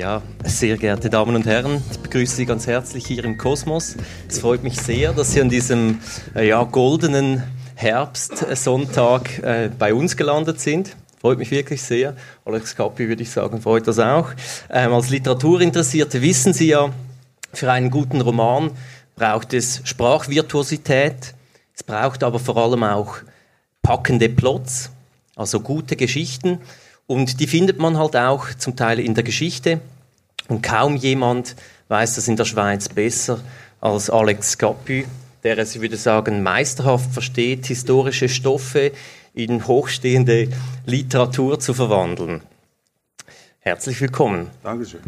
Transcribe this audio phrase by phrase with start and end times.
[0.00, 3.96] Ja, sehr geehrte Damen und Herren, ich begrüße Sie ganz herzlich hier im Kosmos.
[4.28, 5.98] Es freut mich sehr, dass Sie an diesem
[6.34, 7.42] äh, ja, goldenen
[7.74, 10.96] Herbstsonntag äh, bei uns gelandet sind.
[11.20, 12.16] Freut mich wirklich sehr.
[12.46, 14.30] Alex Kappi würde ich sagen, freut das auch.
[14.70, 16.88] Ähm, als Literaturinteressierte wissen Sie ja,
[17.52, 18.70] für einen guten Roman
[19.20, 21.34] braucht es Sprachvirtuosität.
[21.74, 23.18] Es braucht aber vor allem auch
[23.82, 24.90] packende Plots,
[25.36, 26.58] also gute Geschichten.
[27.06, 29.82] Und die findet man halt auch zum Teil in der Geschichte.
[30.48, 31.54] Und kaum jemand
[31.88, 33.40] weiß das in der Schweiz besser
[33.82, 35.02] als Alex Capu,
[35.44, 38.92] der es, ich würde sagen, meisterhaft versteht, historische Stoffe
[39.34, 40.48] in hochstehende
[40.86, 42.40] Literatur zu verwandeln.
[43.58, 44.48] Herzlich willkommen.
[44.62, 45.02] Dankeschön.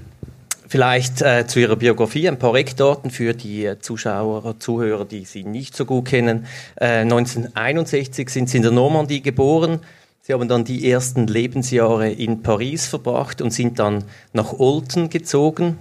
[0.73, 5.77] Vielleicht äh, zu Ihrer Biografie ein paar Eckdaten für die Zuschauer, Zuhörer, die Sie nicht
[5.77, 6.47] so gut kennen.
[6.77, 9.81] Äh, 1961 sind Sie in der Normandie geboren,
[10.23, 15.77] Sie haben dann die ersten Lebensjahre in Paris verbracht und sind dann nach Olten gezogen,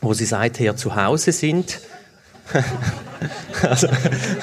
[0.00, 1.80] wo Sie seither zu Hause sind.
[3.68, 3.88] also,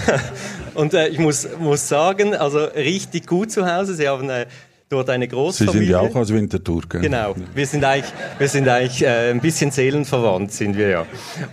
[0.74, 3.96] und äh, ich muss, muss sagen, also richtig gut zu Hause.
[3.96, 4.48] Sie haben äh,
[4.90, 5.74] dort eine Großfamilie.
[5.74, 7.02] Sie sind ja auch aus Winterthur, gell?
[7.02, 7.36] Genau.
[7.54, 11.06] Wir sind eigentlich, wir sind eigentlich äh, ein bisschen seelenverwandt, sind wir ja.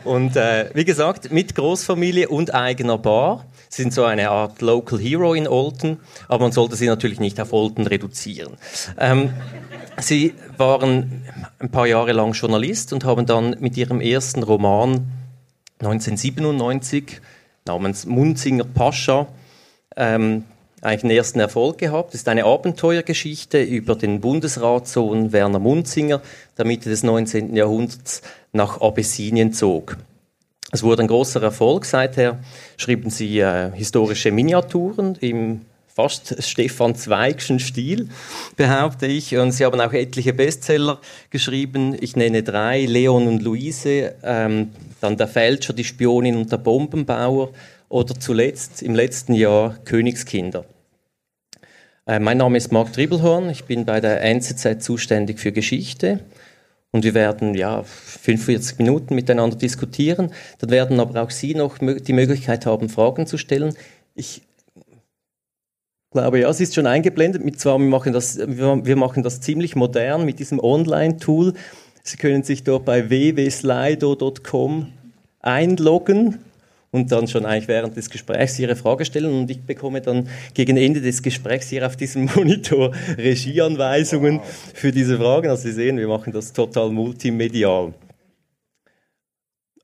[0.04, 5.34] Und äh, wie gesagt, mit Großfamilie und eigener Bar sind so eine Art Local Hero
[5.34, 8.54] in Olten, aber man sollte sie natürlich nicht auf Olten reduzieren.
[8.98, 9.30] Ähm,
[9.98, 11.24] sie waren
[11.58, 15.06] ein paar Jahre lang Journalist und haben dann mit ihrem ersten Roman
[15.80, 17.20] 1997
[17.66, 19.26] namens Munzinger Pascha
[19.96, 20.44] ähm,
[20.84, 22.14] eigentlich einen ersten Erfolg gehabt.
[22.14, 26.20] Das ist eine Abenteuergeschichte über den Bundesratssohn Werner Munzinger,
[26.58, 27.56] der Mitte des 19.
[27.56, 29.96] Jahrhunderts nach Abessinien zog.
[30.70, 31.84] Es wurde ein großer Erfolg.
[31.84, 32.38] Seither
[32.76, 38.08] schrieben sie äh, historische Miniaturen im fast Stefan Zweigschen Stil,
[38.56, 39.36] behaupte ich.
[39.36, 41.96] Und sie haben auch etliche Bestseller geschrieben.
[42.00, 44.70] Ich nenne drei, Leon und Luise, ähm,
[45.00, 47.50] dann Der Fälscher, die Spionin und der Bombenbauer
[47.88, 50.64] oder zuletzt im letzten Jahr Königskinder.
[52.06, 56.20] Äh, mein Name ist Marc Dribbelhorn, ich bin bei der NZZ zuständig für Geschichte
[56.90, 60.30] und wir werden ja 45 Minuten miteinander diskutieren.
[60.58, 63.74] Dann werden aber auch Sie noch die Möglichkeit haben, Fragen zu stellen.
[64.14, 64.42] Ich
[66.10, 67.44] glaube, ja, es ist schon eingeblendet.
[67.44, 71.54] Mit zwar, wir machen das, wir machen das ziemlich modern mit diesem Online-Tool.
[72.02, 74.92] Sie können sich dort bei www.slido.com
[75.40, 76.38] einloggen
[76.94, 80.76] und dann schon eigentlich während des Gesprächs Ihre Frage stellen und ich bekomme dann gegen
[80.76, 84.40] Ende des Gesprächs hier auf diesem Monitor Regieanweisungen
[84.72, 85.50] für diese Fragen.
[85.50, 87.92] Also Sie sehen, wir machen das total multimedial.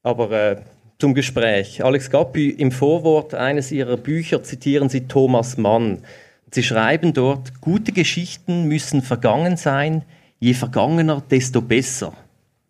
[0.05, 0.57] Aber äh,
[1.01, 1.83] zum Gespräch.
[1.83, 6.05] Alex Gappi, im Vorwort eines Ihrer Bücher zitieren Sie Thomas Mann.
[6.53, 10.05] Sie schreiben dort, gute Geschichten müssen vergangen sein,
[10.39, 12.13] je vergangener, desto besser.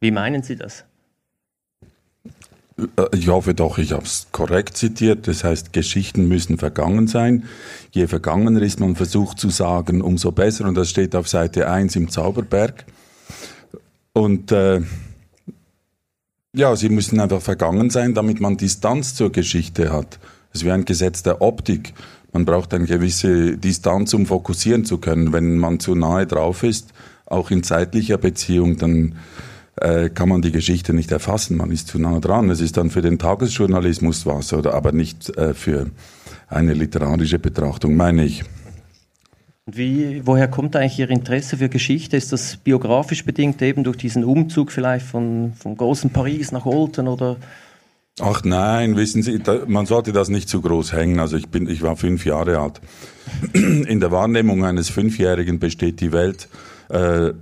[0.01, 0.87] Wie meinen Sie das?
[2.97, 5.29] Äh, ich hoffe doch, ich habe es korrekt zitiert.
[5.29, 7.45] Das heißt, Geschichten müssen vergangen sein.
[7.93, 10.67] Je vergangener ist man versucht zu sagen, umso besser.
[10.67, 12.85] Und das steht auf Seite 1 im Zauberberg.
[14.13, 14.81] Und äh,
[16.55, 20.19] ja, sie müssen einfach vergangen sein, damit man Distanz zur Geschichte hat.
[20.53, 21.95] Es wie ein Gesetz der Optik.
[22.33, 25.33] Man braucht eine gewisse Distanz, um fokussieren zu können.
[25.33, 26.93] Wenn man zu nahe drauf ist,
[27.27, 29.17] auch in zeitlicher Beziehung, dann
[29.77, 31.57] äh, kann man die Geschichte nicht erfassen.
[31.57, 32.51] Man ist zu nah dran.
[32.51, 35.87] Es ist dann für den Tagesjournalismus was, oder aber nicht äh, für
[36.49, 38.45] eine literarische Betrachtung, meine ich.
[39.67, 42.17] Wie, woher kommt eigentlich Ihr Interesse für Geschichte?
[42.17, 47.07] Ist das biografisch bedingt eben durch diesen Umzug vielleicht von, vom großen Paris nach Olten
[47.07, 47.37] oder?
[48.21, 51.21] Ach nein, wissen Sie, da, man sollte das nicht zu groß hängen.
[51.21, 52.81] Also ich bin, ich war fünf Jahre alt.
[53.53, 56.49] In der Wahrnehmung eines Fünfjährigen besteht die Welt
[56.89, 57.33] äh,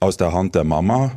[0.00, 1.12] aus der Hand der Mama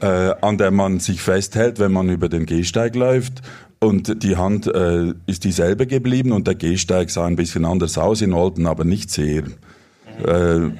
[0.00, 3.42] äh, an der man sich festhält, wenn man über den Gehsteig läuft.
[3.80, 8.22] Und die Hand äh, ist dieselbe geblieben und der Gehsteig sah ein bisschen anders aus
[8.22, 9.44] in Olten, aber nicht sehr.
[10.26, 10.70] Äh,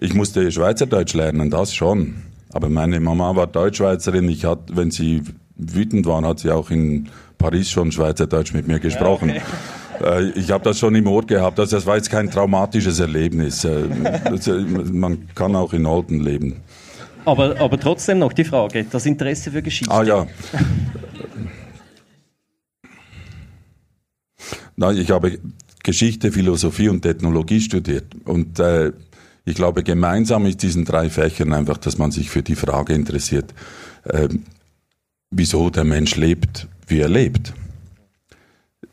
[0.00, 2.22] ich musste Schweizerdeutsch lernen, das schon.
[2.52, 4.28] Aber meine Mama war Deutschschweizerin.
[4.28, 5.22] Ich hat, wenn sie
[5.56, 9.30] wütend war, hat sie auch in Paris schon Schweizerdeutsch mit mir gesprochen.
[9.30, 9.44] Ja, okay.
[10.00, 11.58] Äh, ich habe das schon im Ohr gehabt.
[11.60, 13.64] Also das war jetzt kein traumatisches Erlebnis.
[13.64, 13.84] Äh,
[14.92, 16.56] man kann auch in Olten leben.
[17.24, 19.92] Aber, aber trotzdem noch die Frage, das Interesse für Geschichte.
[19.92, 20.26] Ah ja.
[24.76, 25.38] Nein, ich habe
[25.82, 28.06] Geschichte, Philosophie und Ethnologie studiert.
[28.24, 28.92] Und äh,
[29.44, 33.54] ich glaube, gemeinsam ist diesen drei Fächern einfach, dass man sich für die Frage interessiert,
[34.04, 34.28] äh,
[35.30, 37.52] wieso der Mensch lebt, wie er lebt.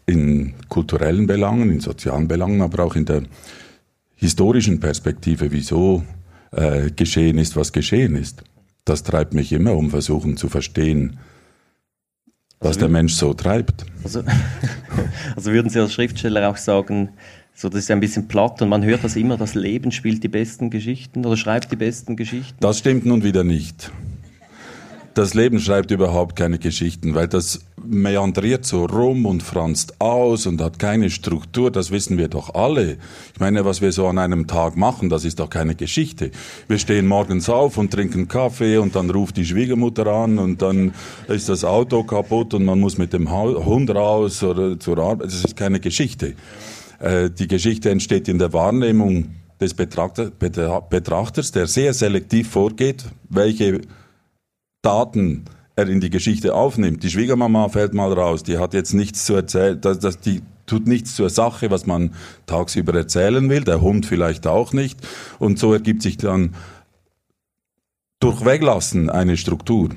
[0.07, 3.23] in kulturellen Belangen, in sozialen Belangen, aber auch in der
[4.15, 6.03] historischen Perspektive, wieso
[6.55, 8.43] äh, geschehen ist, was geschehen ist.
[8.85, 11.19] Das treibt mich immer um versuchen zu verstehen,
[12.59, 13.85] was also, der Mensch so treibt.
[14.03, 14.23] Also,
[15.35, 17.09] also würden Sie als Schriftsteller auch sagen,
[17.53, 20.27] so, das ist ein bisschen platt und man hört das immer, das Leben spielt die
[20.27, 22.57] besten Geschichten oder schreibt die besten Geschichten.
[22.59, 23.91] Das stimmt nun wieder nicht
[25.15, 30.61] das Leben schreibt überhaupt keine Geschichten, weil das meandriert so rum und franzt aus und
[30.61, 32.97] hat keine Struktur, das wissen wir doch alle.
[33.33, 36.31] Ich meine, was wir so an einem Tag machen, das ist doch keine Geschichte.
[36.67, 40.93] Wir stehen morgens auf und trinken Kaffee und dann ruft die Schwiegermutter an und dann
[41.27, 45.27] ist das Auto kaputt und man muss mit dem Hund raus oder zur Arbeit.
[45.27, 46.35] Das ist keine Geschichte.
[46.99, 53.81] Äh, die Geschichte entsteht in der Wahrnehmung des Betrachters, der sehr selektiv vorgeht, welche
[54.81, 55.45] Daten
[55.75, 57.03] er in die Geschichte aufnimmt.
[57.03, 60.87] Die Schwiegermama fällt mal raus, die hat jetzt nichts zu erzählen, das, das, die tut
[60.87, 62.13] nichts zur Sache, was man
[62.45, 64.99] tagsüber erzählen will, der Hund vielleicht auch nicht.
[65.39, 66.55] Und so ergibt sich dann
[68.19, 69.89] durch Weglassen eine Struktur.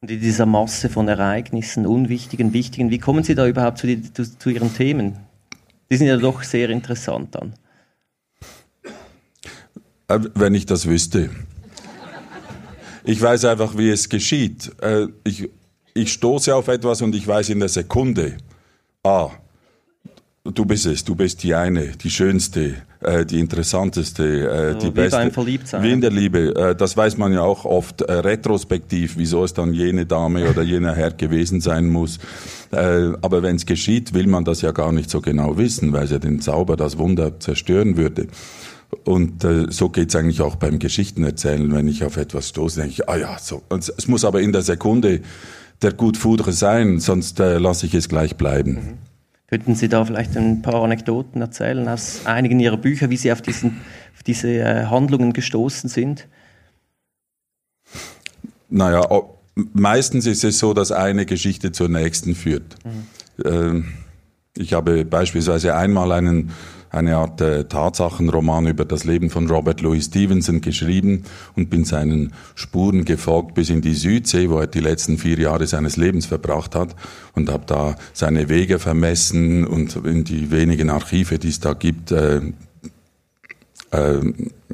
[0.00, 4.12] Und in dieser Masse von Ereignissen, unwichtigen, wichtigen, wie kommen Sie da überhaupt zu, die,
[4.12, 5.16] zu, zu Ihren Themen?
[5.90, 7.54] Die sind ja doch sehr interessant dann.
[10.08, 11.30] Äh, wenn ich das wüsste.
[13.06, 14.72] Ich weiß einfach, wie es geschieht.
[14.82, 15.48] Äh, ich,
[15.94, 18.36] ich stoße auf etwas und ich weiß in der Sekunde,
[19.04, 19.30] ah,
[20.42, 24.86] du bist es, du bist die eine, die schönste, äh, die interessanteste, äh, also die
[24.86, 25.18] wie beste.
[25.18, 25.82] Beim Verliebtsein.
[25.84, 26.74] Wie in der Liebe.
[26.76, 31.12] Das weiß man ja auch oft retrospektiv, wieso es dann jene Dame oder jener Herr
[31.12, 32.18] gewesen sein muss.
[32.72, 36.10] Aber wenn es geschieht, will man das ja gar nicht so genau wissen, weil es
[36.10, 38.26] ja den Zauber, das Wunder zerstören würde.
[39.04, 41.72] Und äh, so geht's eigentlich auch beim Geschichtenerzählen.
[41.72, 43.62] Wenn ich auf etwas stoße, denke ich, ah ja, so.
[43.68, 45.20] Und es muss aber in der Sekunde
[45.82, 48.72] der Gut Foudre sein, sonst äh, lasse ich es gleich bleiben.
[48.72, 48.98] Mhm.
[49.48, 53.42] Könnten Sie da vielleicht ein paar Anekdoten erzählen aus einigen Ihrer Bücher, wie Sie auf,
[53.42, 53.80] diesen,
[54.14, 56.26] auf diese äh, Handlungen gestoßen sind?
[58.68, 59.08] Naja,
[59.54, 62.76] meistens ist es so, dass eine Geschichte zur nächsten führt.
[62.84, 63.44] Mhm.
[63.44, 63.84] Ähm,
[64.56, 66.50] ich habe beispielsweise einmal einen
[66.90, 71.24] eine Art äh, Tatsachenroman über das Leben von Robert Louis Stevenson geschrieben
[71.54, 75.66] und bin seinen Spuren gefolgt bis in die Südsee, wo er die letzten vier Jahre
[75.66, 76.94] seines Lebens verbracht hat
[77.34, 82.12] und habe da seine Wege vermessen und in die wenigen Archive, die es da gibt,
[82.12, 82.40] äh,
[83.90, 84.20] äh,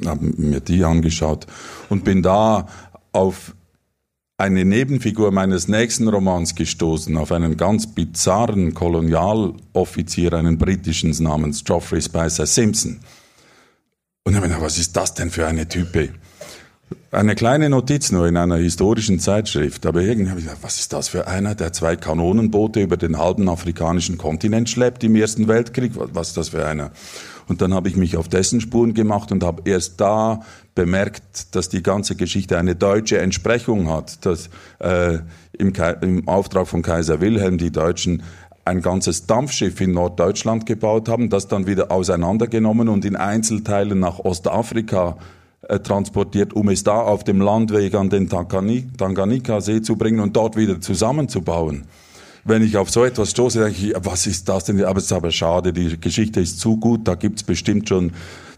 [0.05, 1.47] habe mir die angeschaut
[1.89, 2.67] und bin da
[3.11, 3.53] auf
[4.37, 12.01] eine Nebenfigur meines nächsten Romans gestoßen, auf einen ganz bizarren Kolonialoffizier, einen britischen namens Geoffrey
[12.01, 12.99] Spicer Simpson.
[14.23, 16.09] Und ich meine, was ist das denn für eine Type?
[17.11, 20.93] Eine kleine Notiz nur in einer historischen Zeitschrift, aber irgendwie habe ich gedacht, was ist
[20.93, 25.93] das für einer, der zwei Kanonenboote über den halben afrikanischen Kontinent schleppt im Ersten Weltkrieg?
[25.95, 26.91] Was ist das für einer?
[27.47, 30.41] Und dann habe ich mich auf dessen Spuren gemacht und habe erst da
[30.75, 34.49] bemerkt, dass die ganze Geschichte eine deutsche Entsprechung hat, dass
[34.79, 35.19] äh,
[35.57, 38.23] im, im Auftrag von Kaiser Wilhelm die Deutschen
[38.65, 44.19] ein ganzes Dampfschiff in Norddeutschland gebaut haben, das dann wieder auseinandergenommen und in Einzelteilen nach
[44.19, 45.17] Ostafrika
[45.67, 50.55] äh, transportiert, um es da auf dem Landweg an den Tanganika-See zu bringen und dort
[50.55, 51.85] wieder zusammenzubauen
[52.45, 54.83] wenn ich auf so etwas stoße, denke ich, was ist das denn?
[54.83, 58.11] Aber es ist aber schade, die Geschichte ist zu gut, da gibt's bestimmt schon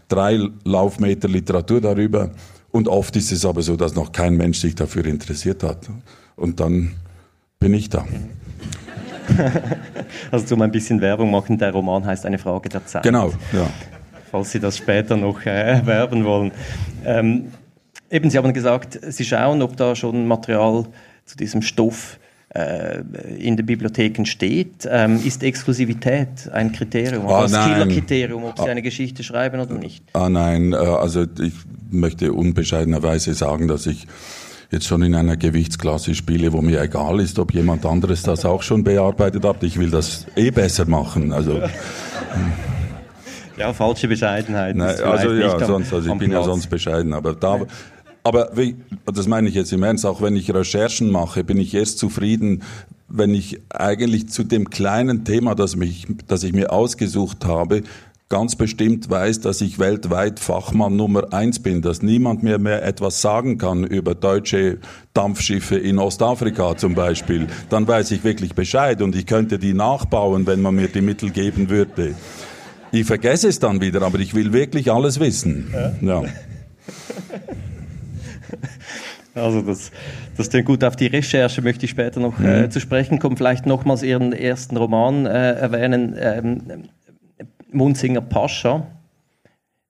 [0.08, 2.30] drei Laufmeter Literatur darüber.
[2.72, 5.88] Und oft ist es aber so, dass noch kein Mensch sich dafür interessiert hat.
[6.34, 6.94] Und dann
[7.58, 8.04] bin ich da.
[10.30, 13.02] Also zum ein bisschen Werbung machen, der Roman heißt Eine Frage der Zeit.
[13.02, 13.68] Genau, ja.
[14.30, 16.52] Falls Sie das später noch äh, erwerben wollen.
[17.06, 17.52] Ähm,
[18.10, 20.86] eben, Sie haben gesagt, Sie schauen, ob da schon Material
[21.24, 22.18] zu diesem Stoff
[22.54, 23.02] äh,
[23.38, 24.88] in den Bibliotheken steht.
[24.88, 29.74] Ähm, ist Exklusivität ein Kriterium, ah, ein Killerkriterium, ob Sie ah, eine Geschichte schreiben oder
[29.74, 30.04] nicht?
[30.12, 31.54] Ah nein, äh, also ich
[31.90, 34.06] möchte unbescheidenerweise sagen, dass ich
[34.70, 38.62] jetzt schon in einer Gewichtsklasse spiele, wo mir egal ist, ob jemand anderes das auch
[38.62, 39.62] schon bearbeitet hat.
[39.62, 41.32] Ich will das eh besser machen.
[41.32, 41.62] Also
[43.56, 44.76] ja, falsche Bescheidenheit.
[44.76, 46.46] Nein, also ja, sonst, also ich bin Platz.
[46.46, 47.60] ja sonst bescheiden, aber da,
[48.22, 51.74] aber wie, das meine ich jetzt im Ernst, auch wenn ich Recherchen mache, bin ich
[51.74, 52.62] erst zufrieden,
[53.08, 57.82] wenn ich eigentlich zu dem kleinen Thema, das, mich, das ich mir ausgesucht habe,
[58.28, 63.22] ganz bestimmt weiß, dass ich weltweit Fachmann Nummer eins bin, dass niemand mir mehr etwas
[63.22, 64.78] sagen kann über deutsche
[65.14, 70.46] Dampfschiffe in Ostafrika zum Beispiel, dann weiß ich wirklich Bescheid und ich könnte die nachbauen,
[70.46, 72.16] wenn man mir die Mittel geben würde.
[72.96, 75.72] Ich vergesse es dann wieder, aber ich will wirklich alles wissen.
[76.00, 76.22] Ja.
[76.22, 76.22] ja.
[79.34, 79.90] Also das,
[80.38, 80.82] das klingt gut.
[80.82, 82.70] Auf die Recherche möchte ich später noch äh, mhm.
[82.70, 83.36] zu sprechen kommen.
[83.36, 86.84] Vielleicht nochmals Ihren ersten Roman äh, erwähnen, ähm,
[87.70, 88.86] Munzinger Pascha.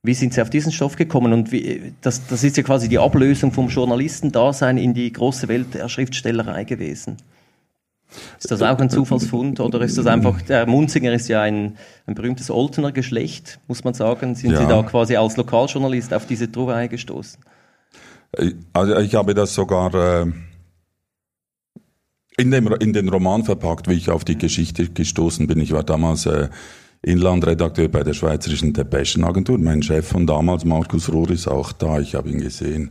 [0.02, 1.32] Wie sind Sie auf diesen Stoff gekommen?
[1.32, 5.75] Und wie, das, das ist ja quasi die Ablösung vom Journalistendasein in die große Welt
[5.75, 7.16] der Schriftstellerei gewesen.
[8.38, 12.14] Ist das auch ein Zufallsfund oder ist das einfach, der Munzinger ist ja ein, ein
[12.14, 14.34] berühmtes Oltener Geschlecht, muss man sagen.
[14.34, 14.60] Sind ja.
[14.60, 17.40] Sie da quasi als Lokaljournalist auf diese Trouverei gestoßen?
[18.72, 20.32] Also ich habe das sogar äh,
[22.36, 25.60] in, dem, in den Roman verpackt, wie ich auf die Geschichte gestoßen bin.
[25.60, 26.48] Ich war damals äh,
[27.02, 29.58] Inlandredakteur bei der Schweizerischen Depeschenagentur.
[29.58, 32.00] Mein Chef von damals, Markus Rohr, ist auch da.
[32.00, 32.90] Ich habe ihn gesehen.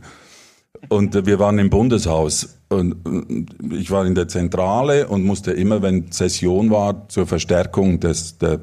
[0.88, 2.96] Und wir waren im Bundeshaus und
[3.72, 8.60] ich war in der Zentrale und musste immer, wenn Session war, zur Verstärkung des, der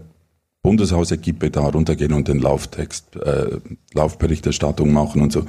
[0.61, 3.57] Bundeshausequipe da runtergehen und den Lauftext, äh,
[3.93, 5.45] Laufberichterstattung machen und so.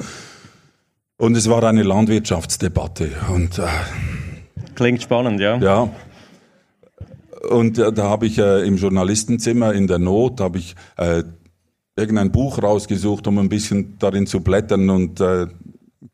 [1.17, 3.67] Und es war eine Landwirtschaftsdebatte und äh,
[4.75, 5.57] klingt spannend, ja.
[5.59, 5.89] Ja.
[7.49, 11.23] Und äh, da habe ich äh, im Journalistenzimmer in der Not habe ich äh,
[11.97, 15.47] irgendein Buch rausgesucht, um ein bisschen darin zu blättern und äh,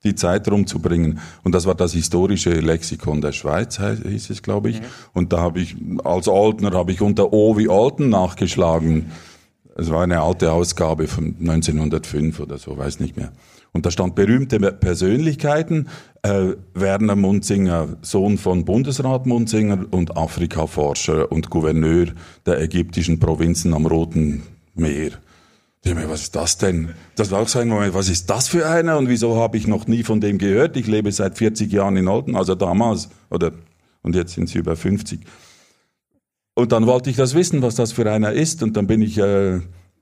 [0.04, 1.18] die Zeit rumzubringen.
[1.42, 4.80] Und das war das historische Lexikon der Schweiz, hieß es, glaube ich.
[4.80, 4.85] Mhm.
[5.12, 9.11] Und da habe ich, als Altner, habe ich unter O wie Alten nachgeschlagen.
[9.76, 13.32] Es war eine alte Ausgabe von 1905 oder so, weiß nicht mehr.
[13.73, 15.88] Und da stand berühmte Persönlichkeiten,
[16.23, 22.06] äh, Werner Munzinger, Sohn von Bundesrat Munzinger und Afrikaforscher und Gouverneur
[22.47, 24.42] der ägyptischen Provinzen am Roten
[24.75, 25.12] Meer.
[25.83, 26.95] Ich mir, was ist das denn?
[27.17, 29.67] Das war auch so ein Moment, was ist das für einer und wieso habe ich
[29.67, 30.77] noch nie von dem gehört?
[30.77, 33.53] Ich lebe seit 40 Jahren in Olten, also damals, oder,
[34.03, 35.21] und jetzt sind sie über 50.
[36.55, 39.17] Und dann wollte ich das wissen, was das für einer ist und dann bin ich
[39.17, 39.61] äh,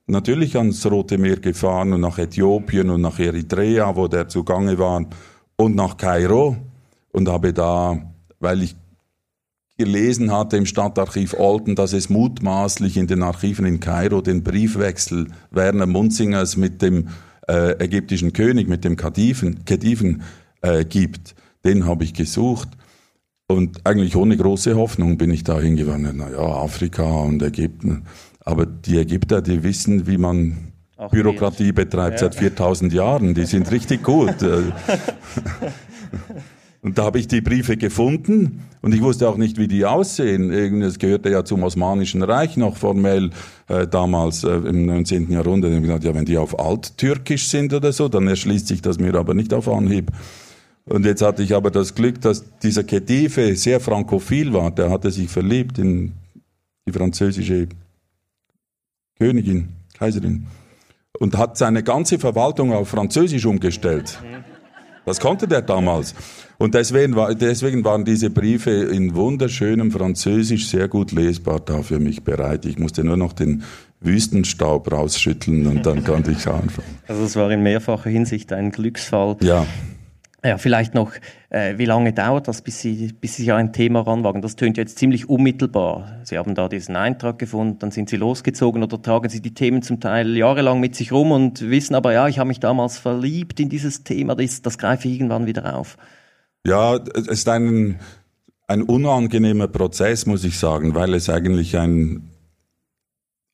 [0.09, 5.07] natürlich ans Rote Meer gefahren und nach Äthiopien und nach Eritrea, wo der zugange war,
[5.57, 6.57] und nach Kairo
[7.13, 7.99] und habe da,
[8.41, 8.75] weil ich
[9.79, 15.29] gelesen hatte im Stadtarchiv Olten, dass es mutmaßlich in den Archiven in Kairo den Briefwechsel
[15.51, 17.09] Werner Munzingers mit dem
[17.49, 20.23] äh, ägyptischen König, mit dem Khediven, Khediven
[20.63, 21.35] äh, gibt.
[21.65, 22.69] Den habe ich gesucht.
[23.47, 26.17] Und eigentlich ohne große Hoffnung bin ich da hingewandert.
[26.17, 28.03] Naja, Afrika und Ägypten.
[28.41, 32.27] Aber die Ägypter, die wissen, wie man Auch Bürokratie betreibt ja.
[32.27, 33.33] seit 4000 Jahren.
[33.33, 34.35] Die sind richtig gut.
[36.81, 40.53] Und da habe ich die Briefe gefunden und ich wusste auch nicht, wie die aussehen.
[40.81, 43.31] Es gehörte ja zum Osmanischen Reich noch formell
[43.67, 45.31] äh, damals äh, im 19.
[45.33, 45.73] Jahrhundert.
[45.73, 48.99] Und ich gedacht, ja, wenn die auf Alttürkisch sind oder so, dann erschließt sich das
[48.99, 50.13] mir aber nicht auf Anhieb.
[50.85, 54.71] Und jetzt hatte ich aber das Glück, dass dieser Khedive sehr frankophil war.
[54.71, 56.13] Der hatte sich verliebt in
[56.87, 57.69] die französische
[59.19, 60.47] Königin, Kaiserin.
[61.19, 64.23] Und hat seine ganze Verwaltung auf Französisch umgestellt.
[65.05, 66.15] Das konnte der damals.
[66.61, 72.25] Und deswegen, deswegen waren diese Briefe in wunderschönem Französisch sehr gut lesbar da für mich
[72.25, 72.67] bereit.
[72.67, 73.63] Ich musste nur noch den
[74.01, 76.99] Wüstenstaub rausschütteln und dann konnte ich anfangen.
[77.07, 79.37] Also es war in mehrfacher Hinsicht ein Glücksfall.
[79.41, 79.67] Ja.
[80.45, 81.13] Ja, vielleicht noch,
[81.51, 84.41] äh, wie lange dauert das, bis Sie, bis Sie ein Thema ranwagen?
[84.41, 86.21] Das tönt jetzt ziemlich unmittelbar.
[86.23, 89.83] Sie haben da diesen Eintrag gefunden, dann sind Sie losgezogen oder tragen Sie die Themen
[89.83, 93.59] zum Teil jahrelang mit sich rum und wissen aber, ja, ich habe mich damals verliebt
[93.59, 95.97] in dieses Thema, das, das greife ich irgendwann wieder auf.
[96.69, 97.99] Ja, es ist ein,
[98.67, 102.29] ein unangenehmer Prozess, muss ich sagen, weil es eigentlich ein,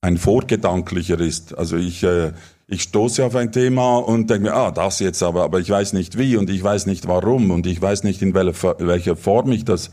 [0.00, 1.56] ein vorgedanklicher ist.
[1.56, 2.32] Also ich, äh,
[2.66, 5.92] ich stoße auf ein Thema und denke mir, ah, das jetzt aber, aber ich weiß
[5.92, 9.52] nicht wie und ich weiß nicht warum und ich weiß nicht, in welcher, welcher Form
[9.52, 9.92] ich das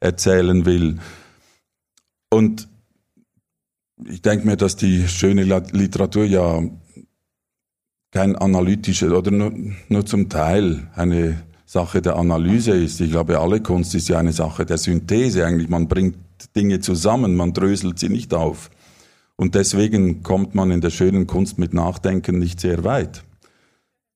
[0.00, 1.00] erzählen will.
[2.30, 2.66] Und
[4.08, 6.62] ich denke mir, dass die schöne Literatur ja
[8.10, 9.52] kein analytischer oder nur,
[9.90, 13.00] nur zum Teil eine Sache der Analyse ist.
[13.00, 15.68] Ich glaube, alle Kunst ist ja eine Sache der Synthese eigentlich.
[15.68, 16.16] Man bringt
[16.54, 18.70] Dinge zusammen, man dröselt sie nicht auf.
[19.36, 23.24] Und deswegen kommt man in der schönen Kunst mit Nachdenken nicht sehr weit.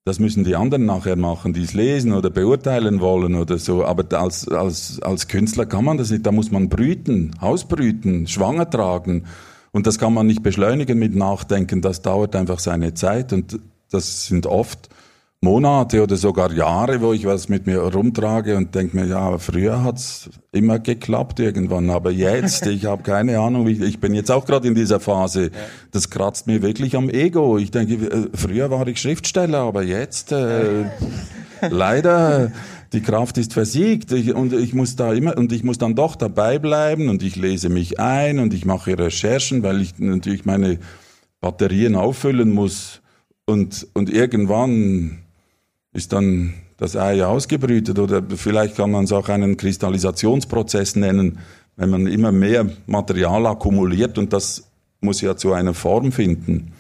[0.05, 3.85] Das müssen die anderen nachher machen, die es lesen oder beurteilen wollen oder so.
[3.85, 6.25] Aber als, als, als Künstler kann man das nicht.
[6.25, 9.25] Da muss man brüten, ausbrüten, schwanger tragen.
[9.71, 11.83] Und das kann man nicht beschleunigen mit Nachdenken.
[11.83, 13.33] Das dauert einfach seine Zeit.
[13.33, 13.59] Und
[13.90, 14.88] das sind oft
[15.40, 19.85] Monate oder sogar Jahre, wo ich was mit mir rumtrage und denke mir, ja, früher
[19.85, 24.47] hat's immer geklappt irgendwann, aber jetzt, ich habe keine Ahnung, wie, ich bin jetzt auch
[24.47, 25.52] gerade in dieser Phase,
[25.92, 27.57] das kratzt mir wirklich am Ego.
[27.57, 30.87] Ich denke, äh, früher war ich Schriftsteller, aber jetzt äh,
[31.71, 32.50] leider
[32.92, 34.11] die Kraft ist versiegt.
[34.11, 37.37] Ich, und ich muss da immer und ich muss dann doch dabei bleiben und ich
[37.37, 40.80] lese mich ein und ich mache Recherchen, weil ich natürlich meine
[41.40, 43.02] Batterien auffüllen muss.
[43.47, 45.21] Und und irgendwann
[45.92, 51.38] ist dann das Ei ausgebrütet oder vielleicht kann man es auch einen Kristallisationsprozess nennen,
[51.76, 54.64] wenn man immer mehr Material akkumuliert und das
[55.00, 56.73] muss ja zu einer Form finden.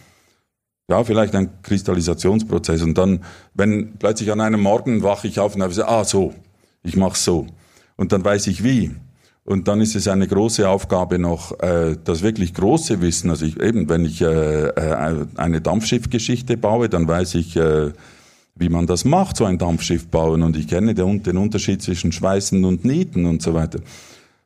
[0.90, 2.82] Ja, vielleicht ein Kristallisationsprozess.
[2.82, 3.20] Und dann,
[3.54, 6.32] wenn plötzlich an einem Morgen wache ich auf und habe gesagt, ah, so,
[6.82, 7.46] ich mache so.
[7.96, 8.92] Und dann weiß ich wie.
[9.44, 13.30] Und dann ist es eine große Aufgabe noch, äh, das wirklich große Wissen.
[13.30, 17.56] Also ich, eben, wenn ich äh, äh eine Dampfschiffgeschichte baue, dann weiß ich,
[18.58, 20.42] wie man das macht, so ein Dampfschiff bauen.
[20.42, 23.80] Und ich kenne den, Unterschied zwischen Schweißen und Nieten und so weiter.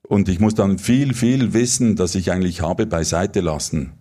[0.02, 3.92] Und ich muss dann viel, viel Wissen, das ich eigentlich habe, beiseite lassen.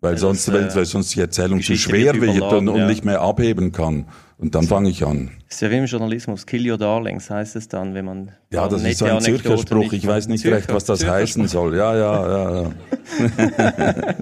[0.00, 2.78] Weil, ja, sonst, das, äh, weil sonst die Erzählung Geschichte zu schwer wird, und, und
[2.78, 2.86] ja.
[2.86, 4.06] nicht mehr abheben kann.
[4.38, 5.32] Und dann fange ich an.
[5.48, 8.32] Das ist ja wie im Journalismus, kill your darlings heißt es dann, wenn man...
[8.50, 11.12] Ja, das ist so ein Zürcher Spruch, ich weiß nicht Zürcher, recht, was das Zürcher
[11.12, 11.76] heißen soll.
[11.76, 12.70] Ja, ja, ja, ja.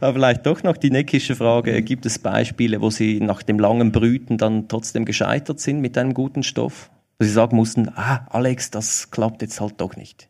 [0.00, 3.92] Aber vielleicht doch noch die neckische Frage, gibt es Beispiele, wo Sie nach dem langen
[3.92, 6.90] Brüten dann trotzdem gescheitert sind mit einem guten Stoff?
[7.18, 10.28] Wo Sie sagen mussten, ah, Alex, das klappt jetzt halt doch nicht.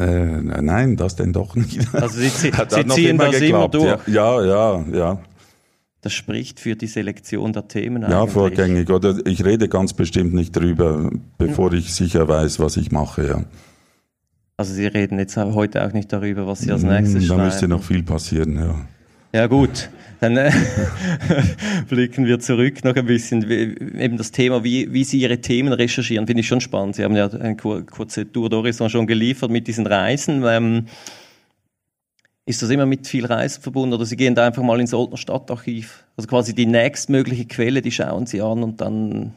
[0.00, 1.88] Äh, nein, das denn doch nicht.
[1.94, 3.74] Also Sie, Sie, Sie ziehen immer das geklappt.
[3.74, 4.08] immer durch?
[4.08, 5.18] Ja, ja, ja.
[6.00, 8.02] Das spricht für die Selektion der Themen.
[8.02, 8.32] Ja, eigentlich.
[8.32, 8.90] vorgängig.
[8.90, 11.78] Oder ich rede ganz bestimmt nicht drüber, bevor hm.
[11.78, 13.44] ich sicher weiß, was ich mache, ja.
[14.56, 17.38] Also Sie reden jetzt heute auch nicht darüber, was Sie als nächstes hm, da schreiben.
[17.38, 18.74] Da müsste noch viel passieren, ja.
[19.32, 19.90] Ja gut,
[20.22, 20.52] dann äh,
[21.88, 23.50] blicken wir zurück noch ein bisschen.
[23.50, 26.94] Eben das Thema, wie, wie Sie Ihre Themen recherchieren, finde ich schon spannend.
[26.94, 30.44] Sie haben ja eine kurze Tour d'Horizon schon geliefert mit diesen Reisen.
[30.46, 30.86] Ähm,
[32.46, 35.16] ist das immer mit viel Reisen verbunden oder Sie gehen da einfach mal ins Oldner
[35.16, 36.04] Stadtarchiv?
[36.16, 39.34] Also quasi die nächstmögliche Quelle, die schauen Sie an und dann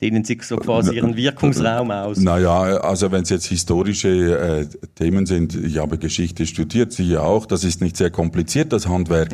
[0.00, 2.18] dehnen Sie so quasi Ihren Wirkungsraum aus?
[2.18, 7.20] Naja, also wenn es jetzt historische äh, Themen sind, ich habe Geschichte studiert, Sie ja
[7.20, 9.30] auch, das ist nicht sehr kompliziert, das Handwerk.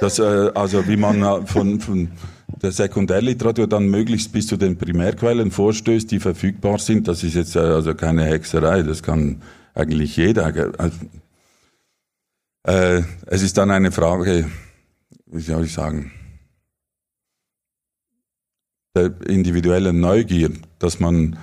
[0.00, 2.08] Das, äh, also wie man äh, von, von
[2.62, 7.54] der Sekundärliteratur dann möglichst bis zu den Primärquellen vorstößt, die verfügbar sind, das ist jetzt
[7.56, 9.42] äh, also keine Hexerei, das kann
[9.74, 10.46] eigentlich jeder.
[10.78, 10.96] Also,
[12.64, 14.46] äh, es ist dann eine Frage,
[15.26, 16.12] wie soll ich sagen,
[18.94, 21.38] der individuellen Neugier, dass man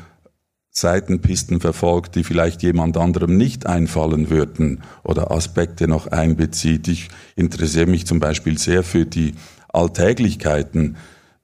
[0.70, 6.88] Seitenpisten verfolgt, die vielleicht jemand anderem nicht einfallen würden oder Aspekte noch einbezieht.
[6.88, 9.34] Ich interessiere mich zum Beispiel sehr für die
[9.70, 10.98] Alltäglichkeiten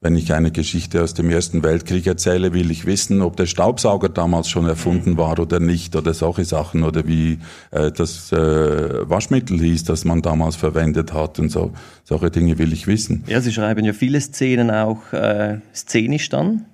[0.04, 4.10] wenn ich eine Geschichte aus dem Ersten Weltkrieg erzähle, will ich wissen, ob der Staubsauger
[4.10, 7.40] damals schon erfunden war oder nicht oder solche Sachen oder wie
[7.72, 11.72] äh, das äh, Waschmittel hieß, das man damals verwendet hat und so.
[12.04, 13.24] Solche Dinge will ich wissen.
[13.28, 16.66] Ja, Sie schreiben ja viele Szenen auch äh, szenisch dann.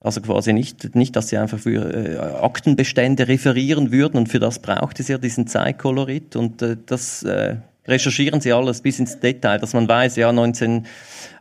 [0.00, 4.60] Also quasi nicht, nicht, dass sie einfach für äh, Aktenbestände referieren würden und für das
[4.60, 7.56] braucht es ja diesen Zeitkolorit und äh, das äh,
[7.88, 10.86] recherchieren sie alles bis ins Detail, dass man weiß, ja 19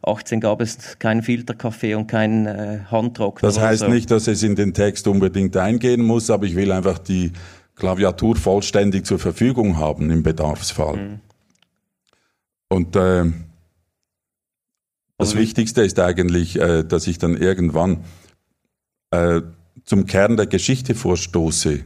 [0.04, 3.48] 18 gab es keinen Filterkaffee und keinen äh, Handtrockner.
[3.48, 3.88] Das heißt so.
[3.88, 7.34] nicht, dass es in den Text unbedingt eingehen muss, aber ich will einfach die
[7.76, 10.98] Klaviatur vollständig zur Verfügung haben im Bedarfsfall.
[10.98, 11.20] Mhm.
[12.70, 13.26] Und äh,
[15.18, 18.04] das also Wichtigste ist eigentlich, äh, dass ich dann irgendwann
[19.12, 19.42] äh,
[19.84, 21.82] zum Kern der Geschichte vorstoße.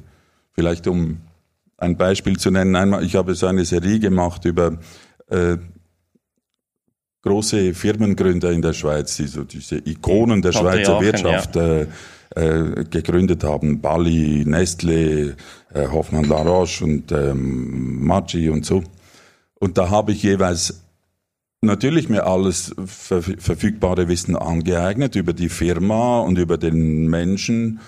[0.54, 1.22] Vielleicht um
[1.82, 2.76] ein Beispiel zu nennen.
[2.76, 4.78] Einmal, ich habe so eine Serie gemacht über
[5.30, 5.58] äh,
[7.24, 11.82] große Firmengründer in der Schweiz, die so diese Ikonen der Schweizer Wirtschaft ja.
[11.82, 11.88] äh,
[12.36, 13.82] äh, gegründet haben.
[13.82, 15.36] Bali, Nestle,
[15.74, 18.84] äh, Hoffmann La Roche und ähm, Maggi und so.
[19.60, 20.82] Und da habe ich jeweils
[21.62, 27.80] natürlich mir alles ver verfügbare Wissen angeeignet über die Firma und über den Menschen,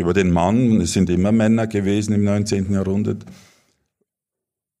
[0.00, 0.80] über den Mann.
[0.80, 2.72] Es sind immer Männer gewesen im 19.
[2.72, 3.24] Jahrhundert.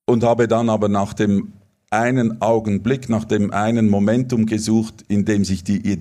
[0.06, 1.52] Und habe dann aber nach dem
[1.90, 6.00] einen Augenblick, nach dem einen Momentum gesucht, in dem sich die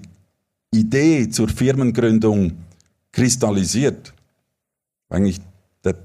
[0.72, 2.54] Idee zur Firmengründung
[3.12, 4.14] kristallisiert.
[5.10, 5.40] Eigentlich
[5.84, 5.96] der,